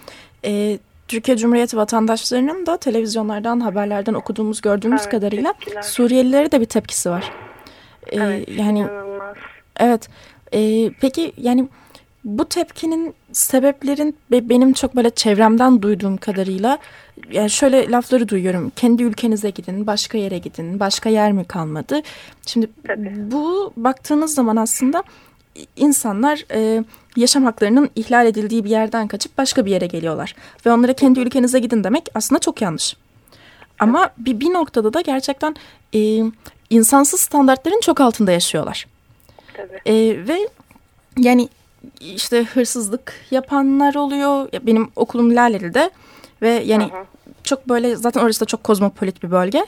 e, 0.44 0.78
Türkiye 1.08 1.36
Cumhuriyeti 1.36 1.76
vatandaşlarının 1.76 2.66
da 2.66 2.76
televizyonlardan, 2.76 3.60
haberlerden 3.60 4.14
okuduğumuz, 4.14 4.60
gördüğümüz 4.60 5.00
evet, 5.00 5.10
kadarıyla 5.10 5.52
tepkiler. 5.52 5.82
Suriyelilere 5.82 6.52
de 6.52 6.60
bir 6.60 6.66
tepkisi 6.66 7.10
var. 7.10 7.32
Ee, 8.06 8.16
evet, 8.16 8.48
yani 8.48 8.78
inanılmaz. 8.78 9.36
Evet. 9.80 10.08
E, 10.54 10.90
peki 11.00 11.32
yani 11.36 11.68
bu 12.24 12.44
tepkinin 12.44 13.14
sebeplerin 13.32 14.16
benim 14.30 14.72
çok 14.72 14.96
böyle 14.96 15.10
çevremden 15.10 15.82
duyduğum 15.82 16.16
kadarıyla 16.16 16.78
yani 17.32 17.50
şöyle 17.50 17.90
lafları 17.90 18.28
duyuyorum. 18.28 18.72
Kendi 18.76 19.02
ülkenize 19.02 19.50
gidin, 19.50 19.86
başka 19.86 20.18
yere 20.18 20.38
gidin, 20.38 20.80
başka 20.80 21.08
yer 21.08 21.32
mi 21.32 21.44
kalmadı? 21.44 22.02
Şimdi 22.46 22.70
Tabii. 22.86 23.12
bu 23.16 23.72
baktığınız 23.76 24.34
zaman 24.34 24.56
aslında 24.56 25.02
insanlar 25.76 26.44
e, 26.50 26.84
yaşam 27.16 27.44
haklarının 27.44 27.90
ihlal 27.96 28.26
edildiği 28.26 28.64
bir 28.64 28.70
yerden 28.70 29.08
kaçıp 29.08 29.38
başka 29.38 29.66
bir 29.66 29.70
yere 29.70 29.86
geliyorlar. 29.86 30.34
Ve 30.66 30.72
onlara 30.72 30.92
kendi 30.92 31.20
ülkenize 31.20 31.58
gidin 31.58 31.84
demek 31.84 32.08
aslında 32.14 32.38
çok 32.38 32.62
yanlış. 32.62 32.96
Ama 33.78 34.10
bir, 34.18 34.40
bir 34.40 34.50
noktada 34.50 34.94
da 34.94 35.00
gerçekten 35.00 35.56
e, 35.94 36.22
insansız 36.70 37.20
standartların 37.20 37.80
çok 37.80 38.00
altında 38.00 38.32
yaşıyorlar. 38.32 38.86
Tabii. 39.54 39.80
E, 39.86 40.26
ve 40.28 40.48
yani 41.18 41.48
işte 42.00 42.44
hırsızlık 42.44 43.14
yapanlar 43.30 43.94
oluyor. 43.94 44.48
Benim 44.62 44.88
okulum 44.96 45.36
Laleli'de 45.36 45.90
ve 46.42 46.50
yani 46.50 46.84
hı 46.84 46.98
hı. 46.98 47.04
çok 47.44 47.68
böyle 47.68 47.96
zaten 47.96 48.20
orası 48.20 48.40
da 48.40 48.44
çok 48.44 48.64
kozmopolit 48.64 49.22
bir 49.22 49.30
bölge. 49.30 49.58
Hı 49.58 49.64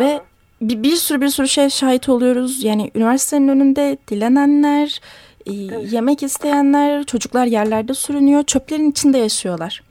hı. 0.00 0.04
Ve 0.04 0.20
bir, 0.60 0.82
bir 0.82 0.96
sürü 0.96 1.20
bir 1.20 1.28
sürü 1.28 1.48
şey 1.48 1.70
şahit 1.70 2.08
oluyoruz. 2.08 2.64
Yani 2.64 2.90
üniversitenin 2.94 3.48
önünde 3.48 3.98
dilenenler, 4.08 5.00
e, 5.46 5.52
yemek 5.96 6.22
isteyenler, 6.22 7.04
çocuklar 7.04 7.46
yerlerde 7.46 7.94
sürünüyor, 7.94 8.42
çöplerin 8.42 8.90
içinde 8.90 9.18
yaşıyorlar. 9.18 9.82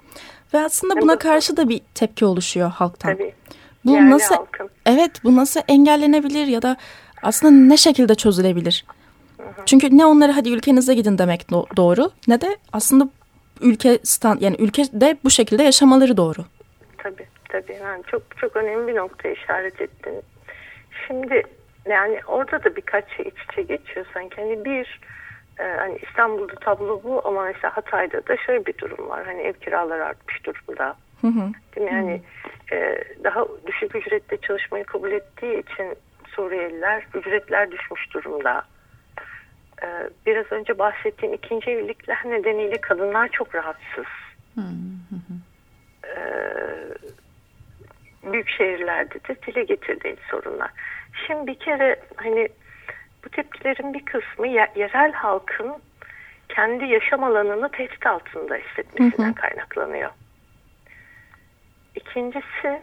Ve 0.53 0.59
aslında 0.59 1.01
buna 1.01 1.17
karşı 1.17 1.57
da 1.57 1.69
bir 1.69 1.81
tepki 1.95 2.25
oluşuyor 2.25 2.71
halktan. 2.71 3.13
Tabii. 3.13 3.33
Bu 3.85 3.91
Yerli 3.91 4.09
nasıl 4.09 4.35
halkın. 4.35 4.69
Evet, 4.85 5.23
bu 5.23 5.35
nasıl 5.35 5.61
engellenebilir 5.67 6.47
ya 6.47 6.61
da 6.61 6.77
aslında 7.23 7.51
ne 7.51 7.77
şekilde 7.77 8.15
çözülebilir? 8.15 8.85
Çünkü 9.65 9.97
ne 9.97 10.05
onlara 10.05 10.35
hadi 10.35 10.49
ülkenize 10.49 10.93
gidin 10.93 11.17
demek 11.17 11.51
doğru 11.51 12.11
ne 12.27 12.41
de 12.41 12.57
aslında 12.73 13.09
ülke 13.61 13.99
stand 14.03 14.41
yani 14.41 14.55
ülkede 14.59 15.17
bu 15.23 15.29
şekilde 15.29 15.63
yaşamaları 15.63 16.17
doğru. 16.17 16.41
Tabii 16.97 17.27
tabii 17.49 17.77
yani 17.83 18.03
çok 18.07 18.37
çok 18.37 18.55
önemli 18.55 18.87
bir 18.87 18.95
noktaya 18.95 19.33
işaret 19.33 19.81
ettin. 19.81 20.21
Şimdi 21.07 21.43
yani 21.85 22.19
orada 22.27 22.63
da 22.63 22.75
birkaç 22.75 23.15
şey 23.17 23.27
iç 23.27 23.51
içe 23.51 23.61
geçiyor 23.61 24.05
sanki. 24.13 24.35
Hani 24.35 24.65
bir 24.65 25.01
e, 25.59 25.63
hani 25.63 25.97
İstanbul'da 26.09 26.55
tablo 26.55 27.01
bu 27.03 27.21
ama 27.27 27.43
mesela 27.43 27.77
Hatay'da 27.77 28.27
da 28.27 28.37
şöyle 28.37 28.65
bir 28.65 28.77
durum 28.77 29.09
var. 29.09 29.25
Hani 29.25 29.41
ev 29.41 29.53
kiraları 29.53 30.05
artmış 30.05 30.45
durumda. 30.45 30.95
Hı 31.21 31.27
hı. 31.27 31.51
Değil 31.75 31.91
mi? 31.91 31.93
Yani 31.93 32.21
e, 32.71 33.03
daha 33.23 33.45
düşük 33.67 33.95
ücretle 33.95 34.37
çalışmayı 34.37 34.83
kabul 34.83 35.11
ettiği 35.11 35.59
için 35.59 35.95
Suriyeliler 36.35 37.07
ücretler 37.13 37.71
düşmüş 37.71 38.13
durumda. 38.13 38.63
E, 39.83 39.87
biraz 40.25 40.51
önce 40.51 40.79
bahsettiğim 40.79 41.33
ikinci 41.33 41.71
evlilikler 41.71 42.21
nedeniyle 42.25 42.81
kadınlar 42.81 43.27
çok 43.27 43.55
rahatsız. 43.55 44.05
E, 46.05 46.17
büyük 48.23 48.49
şehirlerde 48.49 49.13
de 49.13 49.35
dile 49.47 49.63
getirdiği 49.63 50.15
sorunlar. 50.31 50.71
Şimdi 51.27 51.47
bir 51.47 51.59
kere 51.59 51.99
hani 52.15 52.49
bu 53.25 53.29
tepkilerin 53.29 53.93
bir 53.93 54.05
kısmı 54.05 54.47
yerel 54.47 55.11
halkın 55.11 55.75
kendi 56.49 56.85
yaşam 56.85 57.23
alanını 57.23 57.71
tehdit 57.71 58.05
altında 58.05 58.55
hissetmesinden 58.55 59.33
kaynaklanıyor. 59.33 60.09
İkincisi 61.95 62.81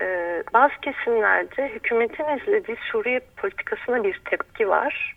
e, 0.00 0.42
bazı 0.54 0.74
kesimlerde 0.82 1.68
hükümetin 1.68 2.38
izlediği 2.38 2.76
Suriye 2.92 3.20
politikasına 3.36 4.04
bir 4.04 4.20
tepki 4.24 4.68
var. 4.68 5.15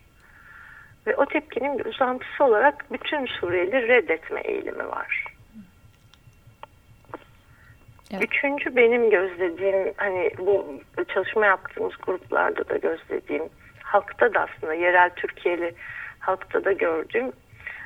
Ve 1.08 1.16
o 1.16 1.26
tepkinin 1.26 1.80
bir 1.80 1.86
uzantısı 1.86 2.44
olarak 2.44 2.86
bütün 2.92 3.26
Suriyeli 3.26 3.88
reddetme 3.88 4.42
eğilimi 4.42 4.88
var. 4.88 5.26
Evet. 8.14 8.24
Üçüncü 8.24 8.76
benim 8.76 9.10
gözlediğim 9.10 9.94
hani 9.98 10.32
bu 10.38 10.82
çalışma 11.14 11.46
yaptığımız 11.46 11.94
gruplarda 12.06 12.70
da 12.70 12.78
gözlediğim 12.78 13.44
halkta 13.84 14.34
da 14.34 14.40
aslında 14.40 14.74
yerel 14.74 15.10
Türkiye'li 15.10 15.76
halkta 16.20 16.66
da 16.66 16.72
gördüğüm 16.72 17.32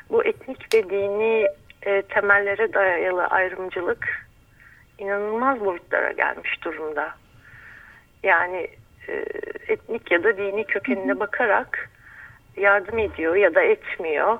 bu 0.09 0.23
etnik 0.23 0.75
ve 0.75 0.89
dini 0.89 1.47
e, 1.85 2.01
temellere 2.01 2.73
dayalı 2.73 3.25
ayrımcılık 3.25 4.27
inanılmaz 4.97 5.59
boyutlara 5.59 6.11
gelmiş 6.11 6.63
durumda. 6.65 7.13
Yani 8.23 8.67
e, 9.07 9.25
etnik 9.67 10.11
ya 10.11 10.23
da 10.23 10.37
dini 10.37 10.65
kökenine 10.65 11.19
bakarak 11.19 11.89
yardım 12.57 12.99
ediyor 12.99 13.35
ya 13.35 13.55
da 13.55 13.61
etmiyor. 13.61 14.39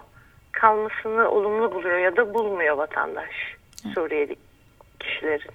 Kalmasını 0.51 1.29
olumlu 1.29 1.71
buluyor 1.73 1.97
ya 1.97 2.15
da 2.15 2.33
bulmuyor 2.33 2.77
vatandaş 2.77 3.31
Suriyeli 3.93 4.35
kişilerin. 4.99 5.51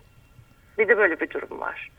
Bir 0.78 0.88
de 0.88 0.98
böyle 0.98 1.20
bir 1.20 1.30
durum 1.30 1.60
var. 1.60 1.90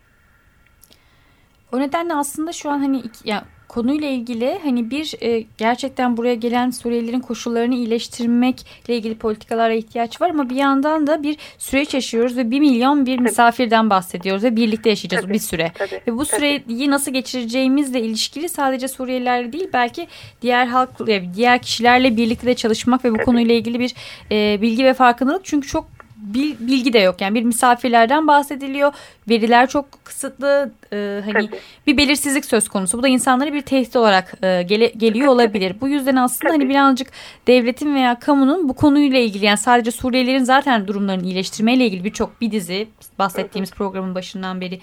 O 1.72 1.80
nedenle 1.80 2.13
aslında 2.13 2.52
şu 2.52 2.69
an 2.69 2.80
hani 2.80 2.98
iki, 2.98 3.30
ya 3.30 3.43
konuyla 3.70 4.08
ilgili 4.08 4.60
hani 4.64 4.92
bir 4.92 5.14
e, 5.22 5.46
gerçekten 5.58 6.18
buraya 6.18 6.36
gelen 6.36 6.70
Suriyelilerin 6.70 7.20
koşullarını 7.20 7.76
iyileştirmekle 7.76 8.98
ilgili 8.98 9.16
politikalara 9.16 9.74
ihtiyaç 9.74 10.22
var 10.22 10.30
ama 10.30 10.50
bir 10.50 10.56
yandan 10.56 11.08
da 11.08 11.24
bir 11.24 11.38
süreç 11.58 11.94
yaşıyoruz 11.94 12.38
ve 12.38 12.52
bir 12.52 12.60
milyon 12.60 13.06
bir 13.06 13.20
misafirden 13.20 13.90
bahsediyoruz 13.90 14.44
ve 14.44 14.56
birlikte 14.56 14.90
yaşayacağız 14.90 15.24
tabii, 15.24 15.34
bir 15.34 15.40
süre. 15.40 15.72
Tabii, 15.76 16.02
ve 16.08 16.18
bu 16.18 16.26
süreyi 16.26 16.64
tabii. 16.64 16.92
nasıl 16.92 17.12
geçireceğimizle 17.14 18.02
ilişkili 18.02 18.50
sadece 18.50 18.88
Suriyelilerle 18.88 19.54
değil 19.54 19.70
belki 19.74 20.08
diğer 20.42 20.68
halk 20.68 20.90
diğer 21.36 21.62
kişilerle 21.62 22.18
birlikte 22.18 22.48
de 22.48 22.54
çalışmak 22.54 23.06
ve 23.06 23.12
bu 23.12 23.16
tabii. 23.16 23.26
konuyla 23.26 23.56
ilgili 23.56 23.80
bir 23.80 23.94
e, 24.32 24.62
bilgi 24.62 24.86
ve 24.86 24.94
farkındalık 24.94 25.46
çünkü 25.46 25.68
çok 25.68 25.99
bilgi 26.20 26.94
de 26.94 27.00
yok. 27.00 27.22
Yani 27.22 27.36
bir 27.36 27.44
misafirlerden 27.44 28.28
bahsediliyor. 28.28 28.94
Veriler 29.30 29.70
çok 29.70 30.06
kısıtlı. 30.06 30.72
E, 30.94 31.22
hani 31.26 31.34
Tabii. 31.34 31.60
bir 31.88 31.98
belirsizlik 31.98 32.46
söz 32.46 32.70
konusu. 32.70 32.98
Bu 32.98 33.04
da 33.04 33.08
insanları 33.08 33.54
bir 33.54 33.62
tehdit 33.62 33.96
olarak 33.96 34.34
e, 34.44 34.64
gele, 34.64 34.88
geliyor 34.88 35.28
olabilir. 35.28 35.76
Bu 35.82 35.88
yüzden 35.88 36.16
aslında 36.16 36.54
hani 36.54 36.64
Tabii. 36.64 36.74
hani 36.74 36.88
birazcık 36.88 37.12
devletin 37.48 37.96
veya 37.96 38.20
kamunun 38.20 38.70
bu 38.70 38.74
konuyla 38.74 39.20
ilgili 39.20 39.46
yani 39.46 39.58
sadece 39.58 39.92
Suriyelilerin 39.92 40.44
zaten 40.44 40.88
durumlarını 40.88 41.26
iyileştirmeyle 41.26 41.86
ilgili 41.86 42.04
birçok 42.04 42.42
bir 42.42 42.52
dizi 42.52 42.88
bahsettiğimiz 43.20 43.72
programın 43.72 44.16
başından 44.16 44.62
beri 44.62 44.80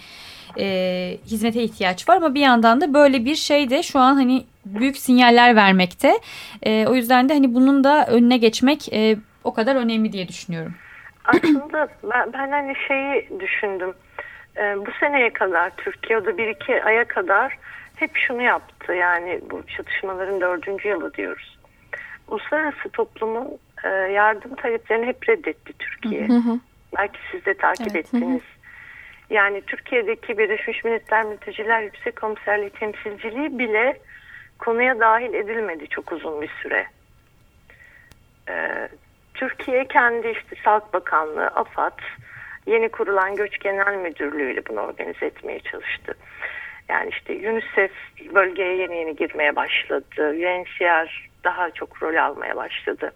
e, 0.59 1.19
hizmete 1.27 1.63
ihtiyaç 1.63 2.09
var 2.09 2.17
ama 2.17 2.35
bir 2.35 2.41
yandan 2.41 2.81
da 2.81 2.95
böyle 2.95 3.25
bir 3.25 3.35
şey 3.35 3.71
de 3.71 3.83
şu 3.83 3.99
an 3.99 4.15
hani 4.15 4.45
büyük 4.67 4.97
sinyaller 4.97 5.57
vermekte. 5.57 6.21
E, 6.63 6.87
o 6.87 6.95
yüzden 6.95 7.29
de 7.29 7.35
hani 7.35 7.55
bunun 7.55 7.85
da 7.85 8.07
önüne 8.07 8.37
geçmek 8.37 8.93
e, 8.93 9.17
o 9.45 9.55
kadar 9.55 9.77
önemli 9.77 10.13
diye 10.13 10.29
düşünüyorum 10.29 10.75
aslında 11.27 11.89
ben, 12.03 12.33
ben 12.33 12.51
hani 12.51 12.75
şeyi 12.89 13.41
düşündüm. 13.41 13.95
Ee, 14.57 14.77
bu 14.87 14.91
seneye 15.01 15.33
kadar 15.33 15.71
Türkiye'de 15.77 16.39
bir 16.39 16.49
iki 16.49 16.85
aya 16.85 17.05
kadar 17.05 17.59
hep 17.97 18.17
şunu 18.17 18.43
yaptı. 18.43 18.93
Yani 18.93 19.41
bu 19.51 19.67
çatışmaların 19.67 20.41
dördüncü 20.41 20.89
yılı 20.89 21.15
diyoruz. 21.15 21.59
Uluslararası 22.29 22.89
toplumun 22.93 23.59
e, 23.85 23.89
yardım 23.89 24.55
taleplerini 24.55 25.07
hep 25.07 25.29
reddetti 25.29 25.73
Türkiye. 25.79 26.29
Hı 26.29 26.33
hı. 26.33 26.61
Belki 26.99 27.19
siz 27.31 27.47
de 27.47 27.55
takip 27.55 27.87
evet, 27.91 28.07
ettiniz. 28.07 28.29
Hı 28.29 28.35
hı. 28.35 28.57
Yani 29.31 29.63
Türkiye'deki 29.67 30.39
Birleşmiş 30.39 30.85
Milletler 30.85 31.25
Mülteciler 31.25 31.83
Yüksek 31.83 32.17
Komiserliği 32.17 32.71
temsilciliği 32.71 33.59
bile 33.59 34.01
konuya 34.59 35.01
dahil 35.01 35.35
edilmedi 35.35 35.89
çok 35.89 36.13
uzun 36.13 36.43
bir 36.43 36.51
süre. 36.63 36.87
Ee, 38.49 38.89
Türkiye 39.37 39.85
kendi 39.85 40.29
işte 40.29 40.57
Sağlık 40.65 40.93
Bakanlığı, 40.95 41.47
AFAD, 41.47 41.99
yeni 42.67 42.89
kurulan 42.89 43.37
Göç 43.37 43.59
Genel 43.61 43.95
Müdürlüğü 43.95 44.53
ile 44.53 44.67
bunu 44.67 44.81
organize 44.81 45.27
etmeye 45.27 45.61
çalıştı. 45.61 46.15
Yani 46.89 47.11
işte 47.11 47.51
UNICEF 47.51 47.93
bölgeye 48.35 48.77
yeni 48.77 48.97
yeni 48.97 49.17
girmeye 49.17 49.57
başladı. 49.57 50.05
UNHCR 50.19 51.31
daha 51.45 51.71
çok 51.71 52.03
rol 52.03 52.15
almaya 52.17 52.57
başladı. 52.57 53.13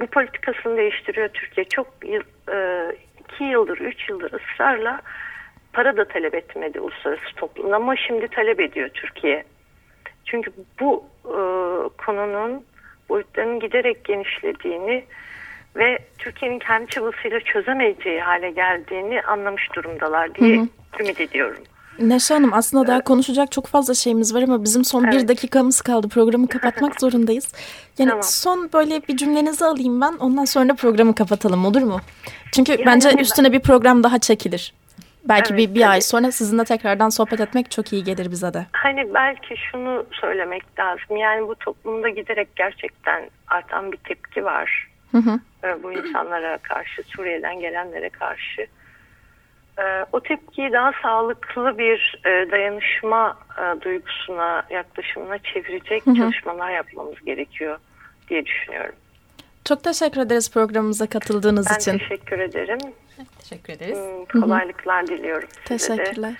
Bu 0.00 0.06
politikasını 0.06 0.76
değiştiriyor 0.76 1.28
Türkiye. 1.28 1.64
Çok 1.64 1.86
yıl, 2.04 2.22
e, 2.52 2.86
iki 3.20 3.44
yıldır, 3.44 3.78
üç 3.78 4.08
yıldır 4.08 4.32
ısrarla 4.32 5.00
para 5.72 5.96
da 5.96 6.04
talep 6.04 6.34
etmedi 6.34 6.80
uluslararası 6.80 7.34
toplum 7.36 7.72
ama 7.72 7.96
şimdi 7.96 8.28
talep 8.28 8.60
ediyor 8.60 8.88
Türkiye. 8.88 9.44
Çünkü 10.24 10.52
bu 10.80 11.04
e, 11.24 11.34
konunun 12.04 12.64
boyutlarının 13.10 13.60
giderek 13.60 14.04
genişlediğini 14.04 15.04
ve 15.76 15.98
Türkiye'nin 16.18 16.58
kendi 16.58 16.90
çabasıyla 16.90 17.40
çözemeyeceği 17.40 18.20
hale 18.20 18.50
geldiğini 18.50 19.22
anlamış 19.22 19.68
durumdalar 19.74 20.34
diye 20.34 20.56
hı 20.56 20.62
hı. 20.62 21.02
ümit 21.02 21.20
ediyorum. 21.20 21.62
Neşe 21.98 22.34
Hanım 22.34 22.52
aslında 22.52 22.86
daha 22.86 23.00
konuşacak 23.00 23.52
çok 23.52 23.66
fazla 23.66 23.94
şeyimiz 23.94 24.34
var 24.34 24.42
ama 24.42 24.64
bizim 24.64 24.84
son 24.84 25.04
evet. 25.04 25.14
bir 25.14 25.28
dakikamız 25.28 25.80
kaldı. 25.80 26.08
Programı 26.08 26.48
kapatmak 26.48 27.00
zorundayız. 27.00 27.52
Yani 27.98 28.08
tamam. 28.08 28.22
son 28.22 28.70
böyle 28.72 29.02
bir 29.08 29.16
cümlenizi 29.16 29.64
alayım 29.64 30.00
ben 30.00 30.12
ondan 30.12 30.44
sonra 30.44 30.74
programı 30.74 31.14
kapatalım 31.14 31.64
olur 31.64 31.82
mu? 31.82 32.00
Çünkü 32.52 32.72
yani 32.72 32.86
bence 32.86 33.10
üstüne 33.20 33.46
ben... 33.46 33.52
bir 33.52 33.60
program 33.60 34.02
daha 34.02 34.18
çekilir. 34.18 34.74
Belki 35.28 35.54
evet, 35.54 35.68
bir, 35.68 35.74
bir 35.74 35.90
ay 35.90 36.00
sonra 36.00 36.32
sizinle 36.32 36.64
tekrardan 36.64 37.08
sohbet 37.08 37.40
etmek 37.40 37.70
çok 37.70 37.92
iyi 37.92 38.04
gelir 38.04 38.30
bize 38.30 38.54
de. 38.54 38.66
Hani 38.72 39.14
belki 39.14 39.56
şunu 39.56 40.06
söylemek 40.12 40.78
lazım. 40.78 41.16
Yani 41.16 41.48
bu 41.48 41.54
toplumda 41.54 42.08
giderek 42.08 42.56
gerçekten 42.56 43.30
artan 43.48 43.92
bir 43.92 43.96
tepki 43.96 44.44
var. 44.44 44.88
Hı 45.12 45.18
hı. 45.18 45.40
E, 45.64 45.82
bu 45.82 45.92
insanlara 45.92 46.58
karşı, 46.58 47.02
Suriye'den 47.02 47.60
gelenlere 47.60 48.08
karşı. 48.08 48.66
E, 49.78 50.06
o 50.12 50.20
tepkiyi 50.20 50.72
daha 50.72 50.92
sağlıklı 51.02 51.78
bir 51.78 52.20
e, 52.26 52.50
dayanışma 52.50 53.38
duygusuna, 53.80 54.62
yaklaşımına 54.70 55.38
çevirecek 55.38 56.06
hı 56.06 56.10
hı. 56.10 56.14
çalışmalar 56.14 56.70
yapmamız 56.70 57.24
gerekiyor 57.24 57.78
diye 58.28 58.46
düşünüyorum. 58.46 58.94
Çok 59.64 59.84
teşekkür 59.84 60.20
ederiz 60.20 60.52
programımıza 60.52 61.06
katıldığınız 61.06 61.66
ben 61.70 61.76
için. 61.76 61.92
Ben 61.92 61.98
teşekkür 61.98 62.38
ederim. 62.38 62.78
Teşekkür 63.38 63.72
ederiz. 63.72 63.98
Hmm, 63.98 64.40
kolaylıklar 64.40 65.02
Hı 65.02 65.06
-hı. 65.06 65.18
diliyorum 65.18 65.48
size 65.68 65.96
Teşekkürler. 65.96 66.32
De. 66.32 66.36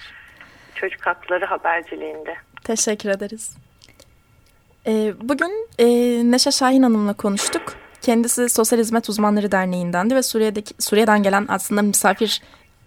Çocuk 0.75 1.07
hakları 1.07 1.45
haberciliğinde. 1.45 2.37
Teşekkür 2.65 3.09
ederiz. 3.09 3.57
Bugün 5.23 5.69
Neşe 6.33 6.51
Şahin 6.51 6.83
Hanım'la 6.83 7.13
konuştuk. 7.13 7.63
Kendisi 8.01 8.49
Sosyal 8.49 8.79
Hizmet 8.79 9.09
Uzmanları 9.09 9.53
Derneği'ndendi 9.53 10.15
ve 10.15 10.23
Suriye'deki 10.23 10.75
Suriye'den 10.79 11.23
gelen 11.23 11.47
aslında 11.49 11.83
misafir 11.83 12.43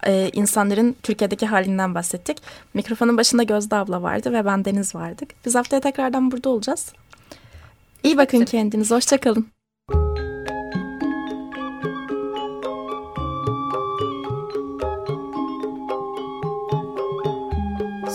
e, 0.07 0.29
insanların 0.33 0.95
Türkiye'deki 1.03 1.45
halinden 1.45 1.95
bahsettik. 1.95 2.37
Mikrofonun 2.73 3.17
başında 3.17 3.43
Gözde 3.43 3.75
abla 3.75 4.01
vardı 4.01 4.33
ve 4.33 4.45
ben 4.45 4.65
Deniz 4.65 4.95
vardık. 4.95 5.29
Biz 5.45 5.55
haftaya 5.55 5.81
tekrardan 5.81 6.31
burada 6.31 6.49
olacağız. 6.49 6.93
İyi 8.03 8.17
bakın 8.17 8.45
kendinize. 8.45 8.95
Hoşçakalın. 8.95 9.52